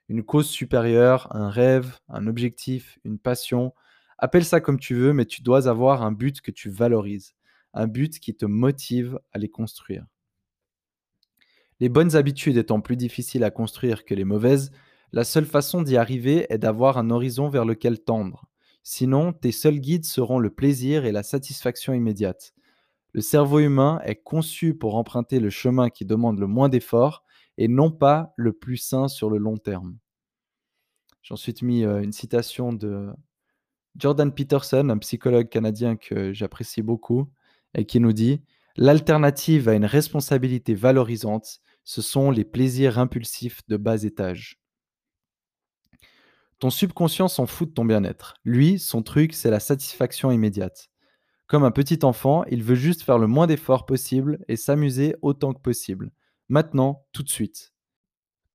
Une 0.08 0.22
cause 0.22 0.48
supérieure, 0.48 1.28
un 1.36 1.50
rêve, 1.50 1.98
un 2.08 2.26
objectif, 2.26 2.98
une 3.04 3.18
passion. 3.18 3.74
Appelle 4.16 4.46
ça 4.46 4.62
comme 4.62 4.78
tu 4.78 4.94
veux, 4.94 5.12
mais 5.12 5.26
tu 5.26 5.42
dois 5.42 5.68
avoir 5.68 6.02
un 6.02 6.12
but 6.12 6.40
que 6.40 6.50
tu 6.50 6.70
valorises. 6.70 7.34
Un 7.74 7.86
but 7.86 8.18
qui 8.18 8.34
te 8.34 8.46
motive 8.46 9.18
à 9.32 9.38
les 9.38 9.50
construire. 9.50 10.06
Les 11.78 11.90
bonnes 11.90 12.16
habitudes 12.16 12.56
étant 12.56 12.80
plus 12.80 12.96
difficiles 12.96 13.44
à 13.44 13.50
construire 13.50 14.06
que 14.06 14.14
les 14.14 14.24
mauvaises, 14.24 14.70
la 15.12 15.24
seule 15.24 15.44
façon 15.44 15.82
d'y 15.82 15.98
arriver 15.98 16.46
est 16.48 16.58
d'avoir 16.58 16.96
un 16.96 17.10
horizon 17.10 17.50
vers 17.50 17.66
lequel 17.66 17.98
tendre. 18.02 18.46
Sinon, 18.82 19.34
tes 19.34 19.52
seuls 19.52 19.80
guides 19.80 20.06
seront 20.06 20.38
le 20.38 20.48
plaisir 20.48 21.04
et 21.04 21.12
la 21.12 21.22
satisfaction 21.22 21.92
immédiate. 21.92 22.54
Le 23.12 23.20
cerveau 23.20 23.58
humain 23.58 24.00
est 24.04 24.22
conçu 24.22 24.74
pour 24.74 24.96
emprunter 24.96 25.38
le 25.38 25.50
chemin 25.50 25.90
qui 25.90 26.04
demande 26.04 26.38
le 26.38 26.46
moins 26.46 26.68
d'efforts 26.68 27.24
et 27.58 27.68
non 27.68 27.90
pas 27.90 28.32
le 28.36 28.52
plus 28.52 28.78
sain 28.78 29.08
sur 29.08 29.28
le 29.28 29.38
long 29.38 29.58
terme. 29.58 29.98
J'ai 31.22 31.34
ensuite 31.34 31.62
mis 31.62 31.84
euh, 31.84 32.02
une 32.02 32.12
citation 32.12 32.72
de 32.72 33.12
Jordan 33.96 34.32
Peterson, 34.32 34.88
un 34.88 34.98
psychologue 34.98 35.48
canadien 35.48 35.96
que 35.96 36.32
j'apprécie 36.32 36.82
beaucoup, 36.82 37.28
et 37.74 37.84
qui 37.84 38.00
nous 38.00 38.12
dit 38.12 38.42
L'alternative 38.76 39.68
à 39.68 39.74
une 39.74 39.84
responsabilité 39.84 40.74
valorisante, 40.74 41.60
ce 41.84 42.00
sont 42.00 42.30
les 42.30 42.44
plaisirs 42.44 42.98
impulsifs 42.98 43.60
de 43.68 43.76
bas 43.76 44.02
étage. 44.02 44.58
Ton 46.58 46.70
subconscient 46.70 47.28
s'en 47.28 47.46
fout 47.46 47.68
de 47.68 47.74
ton 47.74 47.84
bien-être. 47.84 48.34
Lui, 48.44 48.78
son 48.78 49.02
truc, 49.02 49.34
c'est 49.34 49.50
la 49.50 49.60
satisfaction 49.60 50.30
immédiate. 50.30 50.91
Comme 51.52 51.64
un 51.64 51.70
petit 51.70 51.98
enfant, 52.02 52.44
il 52.50 52.62
veut 52.62 52.74
juste 52.74 53.02
faire 53.02 53.18
le 53.18 53.26
moins 53.26 53.46
d'efforts 53.46 53.84
possible 53.84 54.42
et 54.48 54.56
s'amuser 54.56 55.16
autant 55.20 55.52
que 55.52 55.60
possible. 55.60 56.10
Maintenant, 56.48 57.04
tout 57.12 57.22
de 57.22 57.28
suite. 57.28 57.74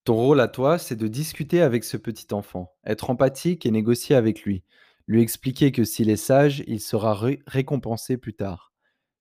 Ton 0.04 0.16
rôle 0.16 0.40
à 0.40 0.48
toi, 0.48 0.80
c'est 0.80 0.96
de 0.96 1.08
discuter 1.08 1.62
avec 1.62 1.84
ce 1.84 1.96
petit 1.96 2.34
enfant, 2.34 2.74
être 2.84 3.12
empathique 3.12 3.68
et 3.68 3.72
négocier 3.72 4.16
avec 4.16 4.42
lui. 4.42 4.64
Lui 5.06 5.22
expliquer 5.22 5.72
que 5.72 5.84
s'il 5.84 6.10
est 6.10 6.16
sage, 6.16 6.64
il 6.66 6.80
sera 6.80 7.14
ré- 7.14 7.44
récompensé 7.46 8.18
plus 8.18 8.34
tard. 8.34 8.74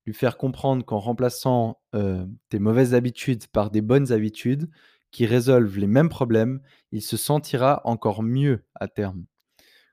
Lui 0.06 0.14
faire 0.14 0.38
comprendre 0.38 0.82
qu'en 0.82 0.98
remplaçant 0.98 1.78
euh, 1.94 2.24
tes 2.48 2.58
mauvaises 2.58 2.94
habitudes 2.94 3.46
par 3.48 3.70
des 3.70 3.82
bonnes 3.82 4.10
habitudes 4.10 4.70
qui 5.10 5.26
résolvent 5.26 5.78
les 5.78 5.86
mêmes 5.86 6.08
problèmes, 6.08 6.62
il 6.92 7.02
se 7.02 7.18
sentira 7.18 7.82
encore 7.84 8.22
mieux 8.22 8.64
à 8.74 8.88
terme. 8.88 9.26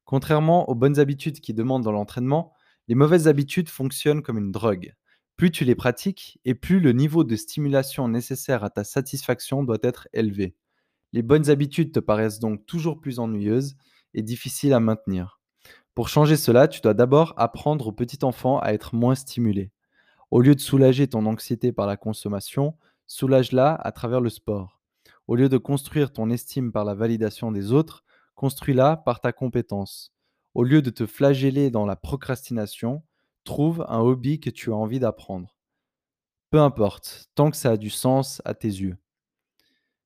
Contrairement 0.06 0.70
aux 0.70 0.76
bonnes 0.76 1.00
habitudes 1.00 1.42
qui 1.42 1.54
demandent 1.54 1.84
dans 1.84 1.92
l'entraînement, 1.92 2.53
les 2.88 2.96
mauvaises 2.96 3.28
habitudes 3.28 3.70
fonctionnent 3.70 4.22
comme 4.22 4.38
une 4.38 4.52
drogue. 4.52 4.94
Plus 5.36 5.52
tu 5.52 5.66
les 5.66 5.76
pratiques 5.76 6.40
et 6.46 6.54
plus 6.54 6.80
le 6.80 6.92
niveau 6.92 7.24
de 7.24 7.36
stimulation 7.36 8.08
nécessaire 8.08 8.64
à 8.64 8.70
ta 8.70 8.84
satisfaction 8.84 9.64
doit 9.64 9.80
être 9.82 10.08
élevé. 10.14 10.56
Les 11.12 11.22
bonnes 11.22 11.50
habitudes 11.50 11.92
te 11.92 12.00
paraissent 12.00 12.40
donc 12.40 12.66
toujours 12.66 13.00
plus 13.00 13.20
ennuyeuses 13.20 13.76
et 14.14 14.22
difficiles 14.22 14.74
à 14.74 14.80
maintenir. 14.80 15.40
Pour 15.96 16.10
changer 16.10 16.38
cela, 16.38 16.68
tu 16.68 16.82
dois 16.82 16.94
d'abord 16.94 17.34
apprendre 17.38 17.88
au 17.88 17.92
petit 17.92 18.24
enfant 18.24 18.60
à 18.60 18.74
être 18.74 18.96
moins 18.96 19.16
stimulé. 19.16 19.72
Au 20.32 20.42
lieu 20.42 20.56
de 20.56 20.60
soulager 20.60 21.08
ton 21.08 21.26
anxiété 21.26 21.72
par 21.72 21.88
la 21.88 21.98
consommation, 21.98 22.76
soulage-la 23.06 23.76
à 23.76 23.92
travers 23.92 24.22
le 24.22 24.30
sport. 24.30 24.82
Au 25.28 25.36
lieu 25.36 25.50
de 25.50 25.58
construire 25.58 26.12
ton 26.12 26.30
estime 26.30 26.72
par 26.72 26.86
la 26.86 26.96
validation 26.96 27.52
des 27.52 27.72
autres, 27.72 28.04
construis-la 28.36 28.98
par 28.98 29.22
ta 29.22 29.32
compétence. 29.32 30.13
Au 30.54 30.64
lieu 30.64 30.82
de 30.82 30.92
te 30.92 31.06
flageller 31.06 31.72
dans 31.72 31.86
la 31.86 31.96
procrastination, 31.96 33.02
trouve 33.44 33.86
un 33.90 34.00
hobby 34.00 34.40
que 34.40 34.50
tu 34.50 34.72
as 34.72 34.76
envie 34.76 35.00
d'apprendre. 35.00 35.58
Peu 36.52 36.60
importe, 36.60 37.30
tant 37.34 37.50
que 37.50 37.58
ça 37.58 37.72
a 37.72 37.78
du 37.78 37.90
sens 37.90 38.42
à 38.46 38.54
tes 38.54 38.68
yeux. 38.68 38.98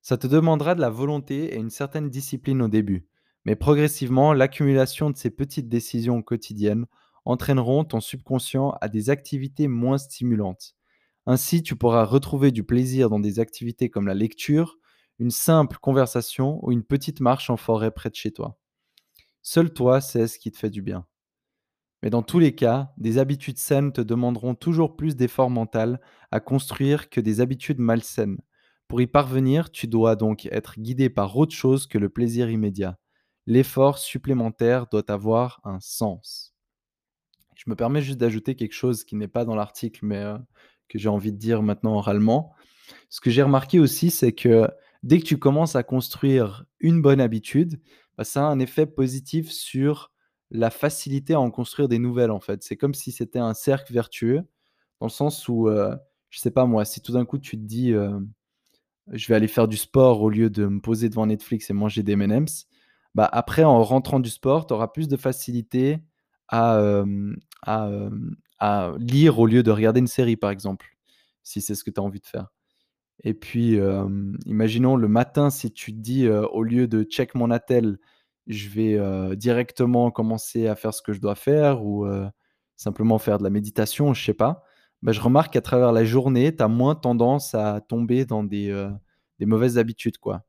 Ça 0.01 0.17
te 0.17 0.25
demandera 0.25 0.73
de 0.73 0.79
la 0.79 0.89
volonté 0.89 1.53
et 1.53 1.57
une 1.57 1.69
certaine 1.69 2.09
discipline 2.09 2.61
au 2.61 2.69
début, 2.69 3.09
mais 3.43 3.57
progressivement, 3.57 4.31
l'accumulation 4.31 5.09
de 5.09 5.17
ces 5.17 5.29
petites 5.29 5.67
décisions 5.67 6.21
quotidiennes 6.21 6.85
entraîneront 7.25 7.83
ton 7.83 7.99
subconscient 7.99 8.71
à 8.79 8.87
des 8.87 9.09
activités 9.09 9.67
moins 9.67 9.97
stimulantes. 9.97 10.75
Ainsi, 11.25 11.61
tu 11.61 11.75
pourras 11.75 12.05
retrouver 12.05 12.51
du 12.51 12.63
plaisir 12.63 13.09
dans 13.09 13.19
des 13.19 13.41
activités 13.41 13.89
comme 13.89 14.07
la 14.07 14.13
lecture, 14.13 14.77
une 15.19 15.31
simple 15.31 15.77
conversation 15.81 16.65
ou 16.65 16.71
une 16.71 16.85
petite 16.85 17.19
marche 17.19 17.49
en 17.49 17.57
forêt 17.57 17.91
près 17.91 18.09
de 18.09 18.15
chez 18.15 18.31
toi. 18.31 18.57
Seul 19.49 19.71
toi 19.71 20.01
sais 20.01 20.27
ce 20.27 20.39
qui 20.39 20.51
te 20.51 20.57
fait 20.57 20.69
du 20.69 20.81
bien. 20.81 21.05
Mais 22.03 22.09
dans 22.09 22.21
tous 22.21 22.37
les 22.37 22.53
cas, 22.53 22.91
des 22.97 23.17
habitudes 23.17 23.57
saines 23.57 23.93
te 23.93 24.01
demanderont 24.01 24.55
toujours 24.55 24.97
plus 24.97 25.15
d'efforts 25.15 25.49
mental 25.49 26.01
à 26.31 26.41
construire 26.41 27.09
que 27.09 27.21
des 27.21 27.39
habitudes 27.39 27.79
malsaines. 27.79 28.41
Pour 28.89 28.99
y 28.99 29.07
parvenir, 29.07 29.71
tu 29.71 29.87
dois 29.87 30.17
donc 30.17 30.47
être 30.47 30.77
guidé 30.77 31.09
par 31.09 31.37
autre 31.37 31.55
chose 31.55 31.87
que 31.87 31.97
le 31.97 32.09
plaisir 32.09 32.49
immédiat. 32.49 32.97
L'effort 33.45 33.99
supplémentaire 33.99 34.87
doit 34.87 35.09
avoir 35.09 35.61
un 35.63 35.79
sens. 35.79 36.53
Je 37.55 37.69
me 37.69 37.75
permets 37.77 38.01
juste 38.01 38.17
d'ajouter 38.17 38.57
quelque 38.57 38.75
chose 38.75 39.05
qui 39.05 39.15
n'est 39.15 39.29
pas 39.29 39.45
dans 39.45 39.55
l'article, 39.55 40.01
mais 40.03 40.17
euh, 40.17 40.37
que 40.89 40.99
j'ai 40.99 41.07
envie 41.07 41.31
de 41.31 41.37
dire 41.37 41.63
maintenant 41.63 41.95
oralement. 41.95 42.53
Ce 43.07 43.21
que 43.21 43.29
j'ai 43.29 43.43
remarqué 43.43 43.79
aussi, 43.79 44.11
c'est 44.11 44.33
que 44.33 44.67
dès 45.03 45.19
que 45.19 45.25
tu 45.25 45.39
commences 45.39 45.77
à 45.77 45.83
construire 45.83 46.65
une 46.81 47.01
bonne 47.01 47.21
habitude, 47.21 47.79
bah, 48.17 48.23
ça 48.23 48.41
a 48.47 48.49
un 48.49 48.59
effet 48.59 48.85
positif 48.85 49.51
sur 49.51 50.11
la 50.51 50.69
facilité 50.69 51.33
à 51.33 51.39
en 51.39 51.51
construire 51.51 51.87
des 51.89 51.99
nouvelles, 51.99 52.31
en 52.31 52.39
fait. 52.39 52.63
C'est 52.63 52.77
comme 52.77 52.93
si 52.93 53.11
c'était 53.11 53.39
un 53.39 53.53
cercle 53.53 53.93
vertueux, 53.93 54.43
dans 54.99 55.07
le 55.07 55.11
sens 55.11 55.47
où, 55.47 55.67
euh, 55.69 55.95
je 56.29 56.39
sais 56.39 56.51
pas 56.51 56.65
moi, 56.65 56.85
si 56.85 57.01
tout 57.01 57.13
d'un 57.13 57.25
coup 57.25 57.37
tu 57.39 57.57
te 57.57 57.63
dis, 57.63 57.93
je 59.11 59.27
vais 59.27 59.35
aller 59.35 59.47
faire 59.47 59.67
du 59.67 59.77
sport 59.77 60.21
au 60.21 60.29
lieu 60.29 60.49
de 60.49 60.65
me 60.65 60.79
poser 60.81 61.09
devant 61.09 61.25
Netflix 61.25 61.69
et 61.69 61.73
manger 61.73 62.03
des 62.03 62.13
M&M's, 62.13 62.67
bah 63.15 63.29
après, 63.31 63.63
en 63.63 63.83
rentrant 63.83 64.19
du 64.19 64.29
sport, 64.29 64.67
tu 64.67 64.73
auras 64.73 64.89
plus 64.89 65.07
de 65.07 65.17
facilité 65.17 65.99
à, 66.49 67.03
à 68.59 68.93
lire 68.99 69.39
au 69.39 69.45
lieu 69.45 69.63
de 69.63 69.71
regarder 69.71 69.99
une 69.99 70.07
série, 70.07 70.37
par 70.37 70.51
exemple, 70.51 70.97
si 71.43 71.61
c'est 71.61 71.75
ce 71.75 71.83
que 71.83 71.91
tu 71.91 71.99
as 71.99 72.03
envie 72.03 72.19
de 72.19 72.25
faire. 72.27 72.47
Et 73.23 73.33
puis, 73.33 73.79
imaginons 74.45 74.95
le 74.95 75.07
matin, 75.07 75.49
si 75.49 75.71
tu 75.71 75.91
te 75.93 75.99
dis, 75.99 76.27
«Au 76.29 76.63
lieu 76.63 76.87
de 76.87 77.03
check 77.03 77.35
mon 77.35 77.51
attel, 77.51 77.97
je 78.47 78.69
vais, 78.69 79.35
directement 79.35 80.11
commencer 80.11 80.67
à 80.67 80.75
faire 80.75 80.93
ce 80.93 81.01
que 81.01 81.13
je 81.13 81.19
dois 81.21 81.35
faire» 81.35 81.83
ou, 81.83 82.07
simplement 82.75 83.17
faire 83.17 83.39
de 83.39 83.43
la 83.43 83.49
méditation, 83.49 84.13
je 84.13 84.23
sais 84.23 84.35
pas. 84.35 84.63
Bah, 85.01 85.11
je 85.11 85.19
remarque 85.19 85.53
qu'à 85.53 85.61
travers 85.61 85.91
la 85.91 86.05
journée, 86.05 86.55
tu 86.55 86.63
as 86.63 86.67
moins 86.67 86.95
tendance 86.95 87.55
à 87.55 87.81
tomber 87.81 88.25
dans 88.25 88.43
des, 88.43 88.87
des 89.39 89.45
mauvaises 89.45 89.77
habitudes, 89.77 90.17
quoi. 90.19 90.43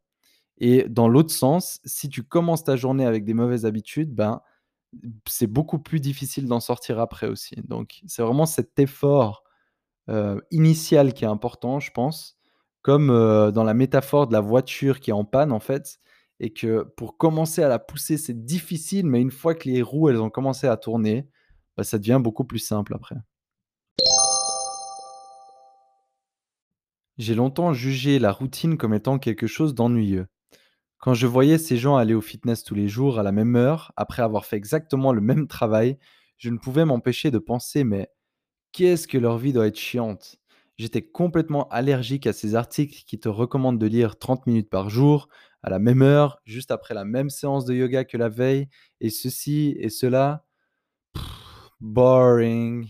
Et 0.58 0.84
dans 0.88 1.08
l'autre 1.08 1.32
sens, 1.32 1.80
si 1.84 2.08
tu 2.08 2.22
commences 2.24 2.64
ta 2.64 2.76
journée 2.76 3.06
avec 3.06 3.24
des 3.24 3.34
mauvaises 3.34 3.64
habitudes, 3.64 4.14
ben, 4.14 4.40
c'est 5.28 5.46
beaucoup 5.46 5.78
plus 5.78 6.00
difficile 6.00 6.46
d'en 6.46 6.60
sortir 6.60 6.98
après 6.98 7.28
aussi. 7.28 7.56
Donc 7.64 8.00
c'est 8.06 8.22
vraiment 8.22 8.46
cet 8.46 8.78
effort, 8.78 9.44
initial 10.50 11.12
qui 11.12 11.24
est 11.24 11.28
important, 11.28 11.80
je 11.80 11.90
pense. 11.90 12.37
Comme, 12.88 13.10
heu, 13.10 13.52
dans 13.52 13.64
la 13.64 13.74
métaphore 13.74 14.28
de 14.28 14.32
la 14.32 14.40
voiture 14.40 14.98
qui 14.98 15.10
est 15.10 15.12
en 15.12 15.26
panne, 15.26 15.52
en 15.52 15.60
fait 15.60 16.00
et 16.40 16.54
que 16.54 16.84
pour 16.96 17.18
commencer 17.18 17.62
à 17.62 17.68
la 17.68 17.78
pousser, 17.78 18.16
c'est 18.16 18.46
difficile, 18.46 19.04
mais 19.04 19.20
une 19.20 19.30
fois 19.30 19.54
que 19.54 19.68
les 19.68 19.82
roues, 19.82 20.08
elles 20.08 20.22
ont 20.22 20.30
commencé 20.30 20.66
à 20.66 20.78
tourner, 20.78 21.28
bah, 21.76 21.84
ça 21.84 21.98
devient 21.98 22.18
beaucoup 22.18 22.44
plus 22.44 22.60
simple 22.60 22.94
après. 22.94 23.16
J'ai 27.18 27.34
longtemps 27.34 27.74
jugé 27.74 28.18
la 28.18 28.32
routine 28.32 28.78
comme 28.78 28.94
étant 28.94 29.18
quelque 29.18 29.46
chose 29.46 29.74
d'ennuyeux. 29.74 30.26
Quand 30.96 31.12
je 31.12 31.26
voyais 31.26 31.58
ces 31.58 31.76
gens 31.76 31.96
aller 31.96 32.14
au 32.14 32.22
fitness 32.22 32.64
tous 32.64 32.74
les 32.74 32.88
jours 32.88 33.18
à 33.18 33.22
la 33.22 33.32
même 33.32 33.54
heure, 33.54 33.92
après 33.96 34.22
avoir 34.22 34.46
fait 34.46 34.56
exactement 34.56 35.12
le 35.12 35.20
même 35.20 35.46
travail, 35.46 35.98
je 36.38 36.48
ne 36.48 36.56
pouvais 36.56 36.86
m'empêcher 36.86 37.30
de 37.30 37.38
penser 37.38 37.84
mais 37.84 38.08
qu'est-ce 38.72 39.06
que 39.06 39.18
leur 39.18 39.36
vie 39.36 39.52
doit 39.52 39.66
être 39.66 39.78
chiante? 39.78 40.38
J'étais 40.78 41.02
complètement 41.02 41.68
allergique 41.70 42.28
à 42.28 42.32
ces 42.32 42.54
articles 42.54 43.02
qui 43.04 43.18
te 43.18 43.28
recommandent 43.28 43.80
de 43.80 43.86
lire 43.86 44.16
30 44.16 44.46
minutes 44.46 44.70
par 44.70 44.90
jour, 44.90 45.28
à 45.64 45.70
la 45.70 45.80
même 45.80 46.02
heure, 46.02 46.40
juste 46.44 46.70
après 46.70 46.94
la 46.94 47.04
même 47.04 47.30
séance 47.30 47.64
de 47.64 47.74
yoga 47.74 48.04
que 48.04 48.16
la 48.16 48.28
veille, 48.28 48.68
et 49.00 49.10
ceci 49.10 49.74
et 49.78 49.90
cela. 49.90 50.44
Boring. 51.80 52.88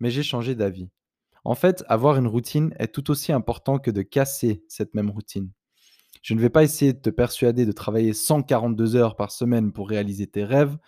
Mais 0.00 0.10
j'ai 0.10 0.24
changé 0.24 0.56
d'avis. 0.56 0.88
En 1.44 1.54
fait, 1.54 1.84
avoir 1.88 2.16
une 2.16 2.26
routine 2.26 2.74
est 2.78 2.92
tout 2.92 3.10
aussi 3.12 3.30
important 3.30 3.78
que 3.78 3.92
de 3.92 4.02
casser 4.02 4.64
cette 4.66 4.94
même 4.94 5.10
routine. 5.10 5.50
Je 6.22 6.34
ne 6.34 6.40
vais 6.40 6.50
pas 6.50 6.64
essayer 6.64 6.94
de 6.94 7.00
te 7.00 7.10
persuader 7.10 7.66
de 7.66 7.72
travailler 7.72 8.14
142 8.14 8.96
heures 8.96 9.14
par 9.14 9.30
semaine 9.30 9.72
pour 9.72 9.88
réaliser 9.88 10.26
tes 10.26 10.42
rêves. 10.42 10.78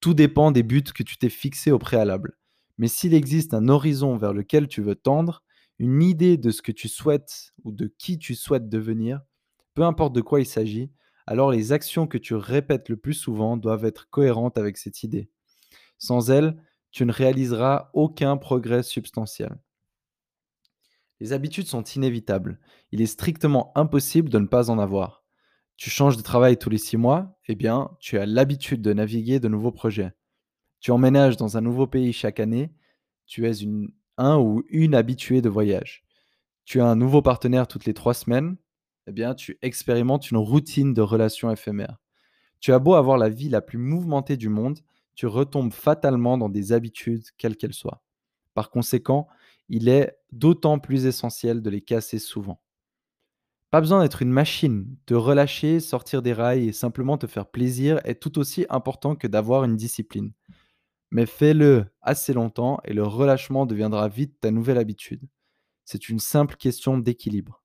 Tout 0.00 0.14
dépend 0.14 0.50
des 0.50 0.64
buts 0.64 0.82
que 0.82 1.04
tu 1.04 1.16
t'es 1.16 1.30
fixés 1.30 1.70
au 1.70 1.78
préalable. 1.78 2.36
Mais 2.76 2.88
s'il 2.88 3.14
existe 3.14 3.54
un 3.54 3.68
horizon 3.68 4.16
vers 4.16 4.32
lequel 4.32 4.66
tu 4.66 4.82
veux 4.82 4.96
tendre, 4.96 5.43
une 5.78 6.02
idée 6.02 6.36
de 6.36 6.50
ce 6.50 6.62
que 6.62 6.72
tu 6.72 6.88
souhaites 6.88 7.52
ou 7.64 7.72
de 7.72 7.86
qui 7.98 8.18
tu 8.18 8.34
souhaites 8.34 8.68
devenir, 8.68 9.20
peu 9.74 9.82
importe 9.82 10.14
de 10.14 10.20
quoi 10.20 10.40
il 10.40 10.46
s'agit, 10.46 10.92
alors 11.26 11.50
les 11.50 11.72
actions 11.72 12.06
que 12.06 12.18
tu 12.18 12.34
répètes 12.34 12.88
le 12.88 12.96
plus 12.96 13.14
souvent 13.14 13.56
doivent 13.56 13.84
être 13.84 14.08
cohérentes 14.10 14.58
avec 14.58 14.76
cette 14.76 15.02
idée. 15.02 15.30
Sans 15.98 16.30
elles, 16.30 16.56
tu 16.90 17.04
ne 17.04 17.12
réaliseras 17.12 17.90
aucun 17.92 18.36
progrès 18.36 18.82
substantiel. 18.82 19.58
Les 21.20 21.32
habitudes 21.32 21.66
sont 21.66 21.82
inévitables. 21.82 22.60
Il 22.92 23.00
est 23.00 23.06
strictement 23.06 23.72
impossible 23.74 24.28
de 24.28 24.38
ne 24.38 24.46
pas 24.46 24.70
en 24.70 24.78
avoir. 24.78 25.24
Tu 25.76 25.90
changes 25.90 26.16
de 26.16 26.22
travail 26.22 26.56
tous 26.56 26.70
les 26.70 26.78
six 26.78 26.96
mois, 26.96 27.38
eh 27.48 27.54
bien, 27.54 27.90
tu 27.98 28.18
as 28.18 28.26
l'habitude 28.26 28.82
de 28.82 28.92
naviguer 28.92 29.40
de 29.40 29.48
nouveaux 29.48 29.72
projets. 29.72 30.12
Tu 30.80 30.90
emménages 30.92 31.36
dans 31.36 31.56
un 31.56 31.60
nouveau 31.60 31.86
pays 31.86 32.12
chaque 32.12 32.38
année, 32.38 32.72
tu 33.26 33.46
es 33.48 33.54
une, 33.54 33.90
un 34.16 34.38
ou 34.38 34.62
une 34.68 34.94
habituée 34.94 35.42
de 35.42 35.48
voyage. 35.48 36.04
Tu 36.64 36.80
as 36.80 36.86
un 36.86 36.96
nouveau 36.96 37.22
partenaire 37.22 37.66
toutes 37.66 37.84
les 37.84 37.94
trois 37.94 38.14
semaines, 38.14 38.56
eh 39.06 39.12
bien, 39.12 39.34
tu 39.34 39.58
expérimentes 39.62 40.30
une 40.30 40.38
routine 40.38 40.94
de 40.94 41.02
relations 41.02 41.50
éphémères. 41.50 41.98
Tu 42.60 42.72
as 42.72 42.78
beau 42.78 42.94
avoir 42.94 43.18
la 43.18 43.28
vie 43.28 43.50
la 43.50 43.60
plus 43.60 43.78
mouvementée 43.78 44.36
du 44.36 44.48
monde, 44.48 44.80
tu 45.14 45.26
retombes 45.26 45.72
fatalement 45.72 46.38
dans 46.38 46.48
des 46.48 46.72
habitudes, 46.72 47.26
quelles 47.36 47.56
qu'elles 47.56 47.74
soient. 47.74 48.02
Par 48.54 48.70
conséquent, 48.70 49.28
il 49.68 49.88
est 49.88 50.16
d'autant 50.32 50.78
plus 50.78 51.06
essentiel 51.06 51.62
de 51.62 51.70
les 51.70 51.82
casser 51.82 52.18
souvent. 52.18 52.60
Pas 53.70 53.80
besoin 53.80 54.02
d'être 54.02 54.22
une 54.22 54.30
machine, 54.30 54.96
te 55.04 55.14
relâcher, 55.14 55.80
sortir 55.80 56.22
des 56.22 56.32
rails 56.32 56.68
et 56.68 56.72
simplement 56.72 57.18
te 57.18 57.26
faire 57.26 57.46
plaisir 57.46 58.00
est 58.04 58.22
tout 58.22 58.38
aussi 58.38 58.66
important 58.70 59.16
que 59.16 59.26
d'avoir 59.26 59.64
une 59.64 59.76
discipline. 59.76 60.32
Mais 61.14 61.26
fais-le 61.26 61.86
assez 62.02 62.32
longtemps 62.32 62.80
et 62.84 62.92
le 62.92 63.04
relâchement 63.04 63.66
deviendra 63.66 64.08
vite 64.08 64.40
ta 64.40 64.50
nouvelle 64.50 64.78
habitude. 64.78 65.22
C'est 65.84 66.08
une 66.08 66.18
simple 66.18 66.56
question 66.56 66.98
d'équilibre. 66.98 67.62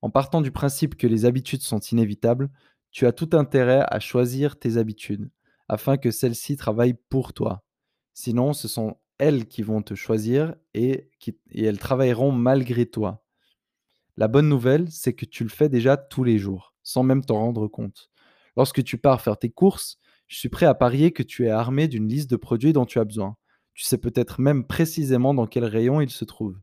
En 0.00 0.08
partant 0.08 0.40
du 0.40 0.50
principe 0.50 0.94
que 0.96 1.06
les 1.06 1.26
habitudes 1.26 1.60
sont 1.60 1.80
inévitables, 1.80 2.50
tu 2.90 3.06
as 3.06 3.12
tout 3.12 3.28
intérêt 3.34 3.84
à 3.86 4.00
choisir 4.00 4.58
tes 4.58 4.78
habitudes 4.78 5.30
afin 5.68 5.98
que 5.98 6.10
celles-ci 6.10 6.56
travaillent 6.56 6.96
pour 7.10 7.34
toi. 7.34 7.66
Sinon, 8.14 8.54
ce 8.54 8.66
sont 8.66 8.96
elles 9.18 9.46
qui 9.46 9.60
vont 9.60 9.82
te 9.82 9.94
choisir 9.94 10.54
et, 10.72 11.10
elles 11.54 11.78
travailleront 11.78 12.32
malgré 12.32 12.86
toi. 12.86 13.26
La 14.16 14.26
bonne 14.26 14.48
nouvelle, 14.48 14.90
c'est 14.90 15.12
que 15.12 15.26
tu 15.26 15.42
le 15.42 15.50
fais 15.50 15.68
déjà 15.68 15.98
tous 15.98 16.24
les 16.24 16.38
jours, 16.38 16.74
sans 16.82 17.02
même 17.02 17.26
t'en 17.26 17.40
rendre 17.40 17.68
compte. 17.68 18.08
Lorsque 18.56 18.82
tu 18.82 18.96
pars 18.96 19.20
faire 19.20 19.38
tes 19.38 19.50
courses, 19.50 19.98
je 20.26 20.38
suis 20.38 20.48
prêt 20.48 20.66
à 20.66 20.74
parier 20.74 21.12
que 21.12 21.22
tu 21.22 21.46
es 21.46 21.50
armé 21.50 21.88
d'une 21.88 22.08
liste 22.08 22.30
de 22.30 22.36
produits 22.36 22.72
dont 22.72 22.86
tu 22.86 22.98
as 22.98 23.04
besoin. 23.04 23.36
Tu 23.74 23.84
sais 23.84 23.98
peut-être 23.98 24.40
même 24.40 24.66
précisément 24.66 25.34
dans 25.34 25.46
quel 25.46 25.64
rayon 25.64 26.00
ils 26.00 26.10
se 26.10 26.24
trouvent. 26.24 26.58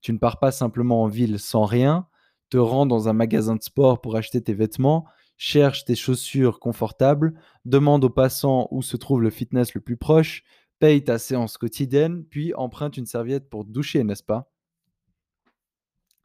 Tu 0.00 0.12
ne 0.12 0.18
pars 0.18 0.38
pas 0.38 0.52
simplement 0.52 1.02
en 1.02 1.08
ville 1.08 1.38
sans 1.38 1.64
rien, 1.64 2.06
te 2.50 2.56
rends 2.56 2.86
dans 2.86 3.08
un 3.08 3.12
magasin 3.12 3.56
de 3.56 3.62
sport 3.62 4.00
pour 4.00 4.16
acheter 4.16 4.42
tes 4.42 4.54
vêtements, 4.54 5.06
cherche 5.36 5.84
tes 5.84 5.94
chaussures 5.94 6.58
confortables, 6.58 7.34
demande 7.64 8.04
aux 8.04 8.10
passants 8.10 8.68
où 8.70 8.82
se 8.82 8.96
trouve 8.96 9.22
le 9.22 9.30
fitness 9.30 9.74
le 9.74 9.80
plus 9.80 9.96
proche, 9.96 10.42
paye 10.80 11.04
ta 11.04 11.18
séance 11.18 11.58
quotidienne, 11.58 12.24
puis 12.24 12.52
emprunte 12.54 12.96
une 12.96 13.06
serviette 13.06 13.48
pour 13.48 13.64
doucher, 13.64 14.02
n'est-ce 14.02 14.24
pas? 14.24 14.50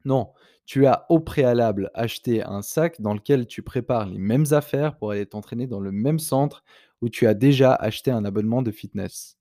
Non, 0.05 0.31
tu 0.65 0.85
as 0.85 1.05
au 1.09 1.19
préalable 1.19 1.91
acheté 1.93 2.43
un 2.43 2.61
sac 2.61 3.01
dans 3.01 3.13
lequel 3.13 3.47
tu 3.47 3.61
prépares 3.61 4.05
les 4.05 4.17
mêmes 4.19 4.45
affaires 4.51 4.97
pour 4.97 5.11
aller 5.11 5.25
t'entraîner 5.25 5.67
dans 5.67 5.79
le 5.79 5.91
même 5.91 6.19
centre 6.19 6.63
où 7.01 7.09
tu 7.09 7.27
as 7.27 7.33
déjà 7.33 7.73
acheté 7.73 8.11
un 8.11 8.25
abonnement 8.25 8.61
de 8.61 8.71
fitness. 8.71 9.37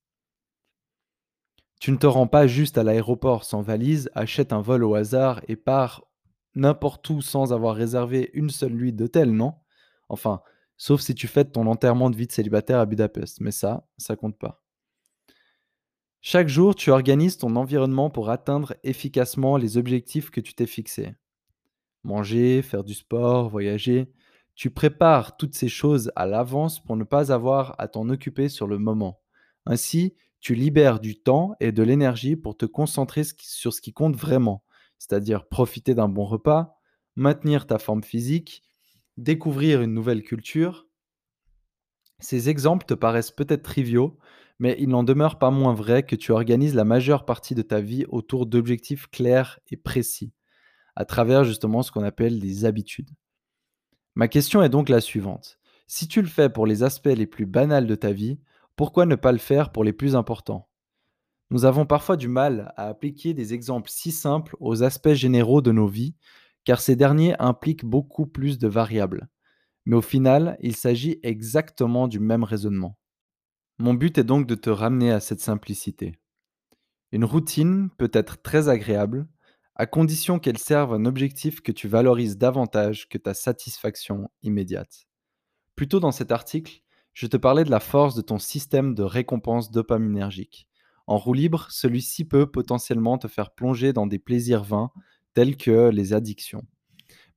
Tu 1.79 1.91
ne 1.91 1.97
te 1.97 2.07
rends 2.07 2.27
pas 2.27 2.47
juste 2.47 2.77
à 2.77 2.83
l'aéroport 2.83 3.43
sans 3.43 3.61
valise, 3.61 4.09
achète 4.15 4.53
un 4.53 4.61
vol 4.61 4.83
au 4.83 4.95
hasard 4.95 5.41
et 5.47 5.55
pars 5.55 6.03
n'importe 6.55 7.09
où 7.09 7.21
sans 7.21 7.53
avoir 7.53 7.75
réservé 7.75 8.31
une 8.33 8.49
seule 8.49 8.73
nuit 8.73 8.93
d'hôtel, 8.93 9.31
non? 9.31 9.53
Enfin, 10.09 10.41
sauf 10.77 11.01
si 11.01 11.15
tu 11.15 11.27
fêtes 11.27 11.51
ton 11.51 11.67
enterrement 11.67 12.09
de 12.09 12.15
vie 12.15 12.27
de 12.27 12.31
célibataire 12.31 12.79
à 12.79 12.85
Budapest, 12.85 13.41
mais 13.41 13.51
ça, 13.51 13.87
ça 13.97 14.15
compte 14.15 14.37
pas. 14.37 14.64
Chaque 16.27 16.47
jour, 16.47 16.73
tu 16.73 16.89
organises 16.89 17.37
ton 17.37 17.55
environnement 17.55 18.09
pour 18.09 18.31
atteindre 18.31 18.73
efficacement 18.83 19.57
les 19.57 19.77
objectifs 19.77 20.31
que 20.31 20.41
tu 20.41 20.55
t'es 20.55 20.65
fixés. 20.65 21.13
Manger, 22.03 22.63
faire 22.63 22.83
du 22.83 22.95
sport, 22.95 23.47
voyager. 23.47 24.11
Tu 24.55 24.71
prépares 24.71 25.37
toutes 25.37 25.53
ces 25.53 25.67
choses 25.67 26.11
à 26.15 26.25
l'avance 26.25 26.83
pour 26.83 26.97
ne 26.97 27.03
pas 27.03 27.31
avoir 27.31 27.75
à 27.77 27.87
t'en 27.87 28.09
occuper 28.09 28.49
sur 28.49 28.65
le 28.65 28.79
moment. 28.79 29.21
Ainsi, 29.67 30.15
tu 30.39 30.55
libères 30.55 30.99
du 30.99 31.15
temps 31.15 31.53
et 31.59 31.71
de 31.71 31.83
l'énergie 31.83 32.35
pour 32.35 32.57
te 32.57 32.65
concentrer 32.65 33.21
sur 33.37 33.71
ce 33.71 33.79
qui 33.79 33.93
compte 33.93 34.15
vraiment, 34.15 34.63
c'est-à-dire 34.97 35.47
profiter 35.47 35.93
d'un 35.93 36.09
bon 36.09 36.25
repas, 36.25 36.79
maintenir 37.15 37.67
ta 37.67 37.77
forme 37.77 38.03
physique, 38.03 38.63
découvrir 39.17 39.83
une 39.83 39.93
nouvelle 39.93 40.23
culture. 40.23 40.87
Ces 42.17 42.49
exemples 42.49 42.87
te 42.87 42.95
paraissent 42.95 43.29
peut-être 43.29 43.61
triviaux, 43.61 44.17
mais 44.59 44.75
il 44.79 44.89
n'en 44.89 45.03
demeure 45.03 45.37
pas 45.37 45.51
moins 45.51 45.73
vrai 45.73 46.03
que 46.03 46.15
tu 46.15 46.31
organises 46.31 46.75
la 46.75 46.85
majeure 46.85 47.25
partie 47.25 47.55
de 47.55 47.61
ta 47.61 47.81
vie 47.81 48.05
autour 48.07 48.45
d'objectifs 48.45 49.07
clairs 49.07 49.59
et 49.67 49.77
précis, 49.77 50.33
à 50.95 51.05
travers 51.05 51.43
justement 51.43 51.81
ce 51.81 51.91
qu'on 51.91 52.03
appelle 52.03 52.39
des 52.39 52.65
habitudes. 52.65 53.11
Ma 54.15 54.27
question 54.27 54.61
est 54.61 54.69
donc 54.69 54.89
la 54.89 55.01
suivante. 55.01 55.59
Si 55.87 56.07
tu 56.07 56.21
le 56.21 56.27
fais 56.27 56.49
pour 56.49 56.65
les 56.65 56.83
aspects 56.83 57.07
les 57.07 57.27
plus 57.27 57.45
banals 57.45 57.87
de 57.87 57.95
ta 57.95 58.11
vie, 58.11 58.39
pourquoi 58.75 59.05
ne 59.05 59.15
pas 59.15 59.31
le 59.31 59.37
faire 59.37 59.71
pour 59.71 59.83
les 59.83 59.93
plus 59.93 60.15
importants? 60.15 60.69
Nous 61.51 61.65
avons 61.65 61.85
parfois 61.85 62.17
du 62.17 62.27
mal 62.27 62.73
à 62.75 62.87
appliquer 62.87 63.33
des 63.33 63.53
exemples 63.53 63.89
si 63.91 64.11
simples 64.11 64.55
aux 64.59 64.83
aspects 64.83 65.13
généraux 65.13 65.61
de 65.61 65.71
nos 65.71 65.87
vies, 65.87 66.15
car 66.63 66.81
ces 66.81 66.95
derniers 66.95 67.35
impliquent 67.39 67.85
beaucoup 67.85 68.25
plus 68.25 68.57
de 68.57 68.67
variables. 68.67 69.29
Mais 69.85 69.95
au 69.95 70.01
final, 70.01 70.57
il 70.61 70.75
s'agit 70.75 71.19
exactement 71.21 72.07
du 72.07 72.19
même 72.19 72.43
raisonnement. 72.43 72.97
Mon 73.77 73.93
but 73.93 74.17
est 74.17 74.23
donc 74.23 74.47
de 74.47 74.55
te 74.55 74.69
ramener 74.69 75.11
à 75.11 75.19
cette 75.19 75.41
simplicité. 75.41 76.17
Une 77.11 77.25
routine 77.25 77.89
peut 77.97 78.11
être 78.13 78.41
très 78.41 78.69
agréable, 78.69 79.27
à 79.75 79.85
condition 79.85 80.39
qu'elle 80.39 80.57
serve 80.57 80.93
un 80.93 81.03
objectif 81.03 81.59
que 81.59 81.73
tu 81.73 81.89
valorises 81.89 82.37
davantage 82.37 83.09
que 83.09 83.17
ta 83.17 83.33
satisfaction 83.33 84.29
immédiate. 84.43 85.07
Plus 85.75 85.89
tôt 85.89 85.99
dans 85.99 86.13
cet 86.13 86.31
article, 86.31 86.81
Je 87.17 87.27
te 87.27 87.37
parlais 87.37 87.63
de 87.63 87.71
la 87.71 87.79
force 87.79 88.13
de 88.13 88.21
ton 88.21 88.39
système 88.39 88.93
de 88.93 89.01
récompense 89.01 89.71
dopaminergique. 89.71 90.67
En 91.07 91.17
roue 91.17 91.33
libre, 91.33 91.67
celui-ci 91.69 92.25
peut 92.25 92.45
potentiellement 92.45 93.17
te 93.17 93.29
faire 93.29 93.51
plonger 93.51 93.93
dans 93.93 94.05
des 94.05 94.19
plaisirs 94.19 94.65
vains 94.65 94.91
tels 95.33 95.55
que 95.55 95.89
les 95.91 96.11
addictions. 96.11 96.65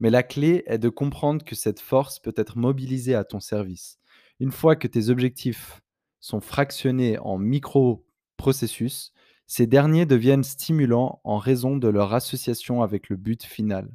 Mais 0.00 0.10
la 0.10 0.24
clé 0.24 0.64
est 0.66 0.78
de 0.78 0.88
comprendre 0.88 1.44
que 1.44 1.54
cette 1.54 1.78
force 1.78 2.18
peut 2.18 2.34
être 2.36 2.58
mobilisée 2.58 3.14
à 3.14 3.22
ton 3.22 3.38
service. 3.38 4.00
Une 4.40 4.50
fois 4.50 4.74
que 4.74 4.88
tes 4.88 5.10
objectifs 5.10 5.80
sont 6.20 6.40
fractionnés 6.40 7.18
en 7.18 7.38
micro-processus, 7.38 9.12
ces 9.46 9.66
derniers 9.66 10.06
deviennent 10.06 10.44
stimulants 10.44 11.20
en 11.24 11.38
raison 11.38 11.76
de 11.76 11.88
leur 11.88 12.12
association 12.12 12.82
avec 12.82 13.08
le 13.08 13.16
but 13.16 13.42
final. 13.44 13.88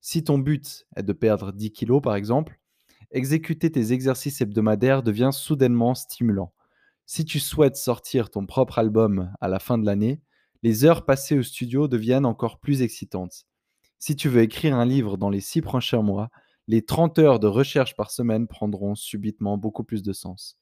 Si 0.00 0.22
ton 0.22 0.38
but 0.38 0.86
est 0.96 1.02
de 1.02 1.12
perdre 1.12 1.52
10 1.52 1.72
kilos 1.72 2.00
par 2.02 2.14
exemple, 2.14 2.60
exécuter 3.10 3.72
tes 3.72 3.92
exercices 3.92 4.40
hebdomadaires 4.40 5.02
devient 5.02 5.30
soudainement 5.32 5.94
stimulant. 5.94 6.52
Si 7.06 7.24
tu 7.24 7.40
souhaites 7.40 7.76
sortir 7.76 8.30
ton 8.30 8.46
propre 8.46 8.78
album 8.78 9.32
à 9.40 9.48
la 9.48 9.58
fin 9.58 9.78
de 9.78 9.84
l'année, 9.84 10.20
les 10.62 10.84
heures 10.84 11.04
passées 11.04 11.38
au 11.38 11.42
studio 11.42 11.88
deviennent 11.88 12.24
encore 12.24 12.58
plus 12.58 12.82
excitantes. 12.82 13.46
Si 13.98 14.16
tu 14.16 14.28
veux 14.28 14.42
écrire 14.42 14.76
un 14.76 14.84
livre 14.86 15.16
dans 15.16 15.30
les 15.30 15.40
six 15.40 15.60
prochains 15.60 16.02
mois, 16.02 16.30
les 16.68 16.82
30 16.82 17.18
heures 17.18 17.40
de 17.40 17.46
recherche 17.46 17.94
par 17.96 18.10
semaine 18.10 18.46
prendront 18.46 18.94
subitement 18.94 19.58
beaucoup 19.58 19.84
plus 19.84 20.02
de 20.02 20.12
sens. 20.12 20.56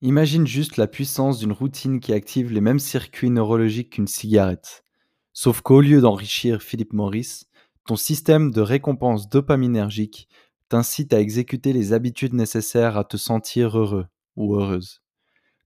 Imagine 0.00 0.46
juste 0.46 0.76
la 0.76 0.86
puissance 0.86 1.40
d'une 1.40 1.50
routine 1.50 1.98
qui 1.98 2.12
active 2.12 2.52
les 2.52 2.60
mêmes 2.60 2.78
circuits 2.78 3.30
neurologiques 3.30 3.94
qu'une 3.94 4.06
cigarette. 4.06 4.84
Sauf 5.32 5.60
qu'au 5.60 5.80
lieu 5.80 6.00
d'enrichir 6.00 6.62
Philippe 6.62 6.92
Maurice, 6.92 7.46
ton 7.84 7.96
système 7.96 8.52
de 8.52 8.60
récompense 8.60 9.28
dopaminergique 9.28 10.28
t'incite 10.68 11.12
à 11.12 11.20
exécuter 11.20 11.72
les 11.72 11.92
habitudes 11.92 12.34
nécessaires 12.34 12.96
à 12.96 13.02
te 13.02 13.16
sentir 13.16 13.76
heureux 13.76 14.06
ou 14.36 14.54
heureuse. 14.54 15.02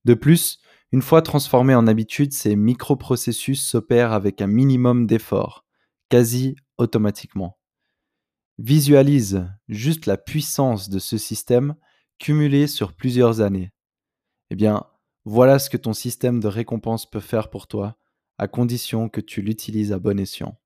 De 0.06 0.14
plus, 0.14 0.60
une 0.92 1.02
fois 1.02 1.20
transformés 1.20 1.74
en 1.74 1.86
habitudes, 1.86 2.32
ces 2.32 2.56
microprocessus 2.56 3.56
s'opèrent 3.56 4.12
avec 4.12 4.40
un 4.40 4.46
minimum 4.46 5.06
d'effort, 5.06 5.66
quasi 6.08 6.56
automatiquement. 6.78 7.58
Visualise 8.56 9.46
juste 9.68 10.06
la 10.06 10.16
puissance 10.16 10.88
de 10.88 10.98
ce 10.98 11.18
système 11.18 11.74
cumulé 12.18 12.66
sur 12.66 12.94
plusieurs 12.94 13.42
années. 13.42 13.72
Eh 14.52 14.54
bien, 14.54 14.84
voilà 15.24 15.58
ce 15.58 15.70
que 15.70 15.78
ton 15.78 15.94
système 15.94 16.38
de 16.38 16.46
récompense 16.46 17.10
peut 17.10 17.20
faire 17.20 17.48
pour 17.48 17.66
toi, 17.68 17.96
à 18.36 18.48
condition 18.48 19.08
que 19.08 19.22
tu 19.22 19.40
l'utilises 19.40 19.92
à 19.92 19.98
bon 19.98 20.20
escient. 20.20 20.58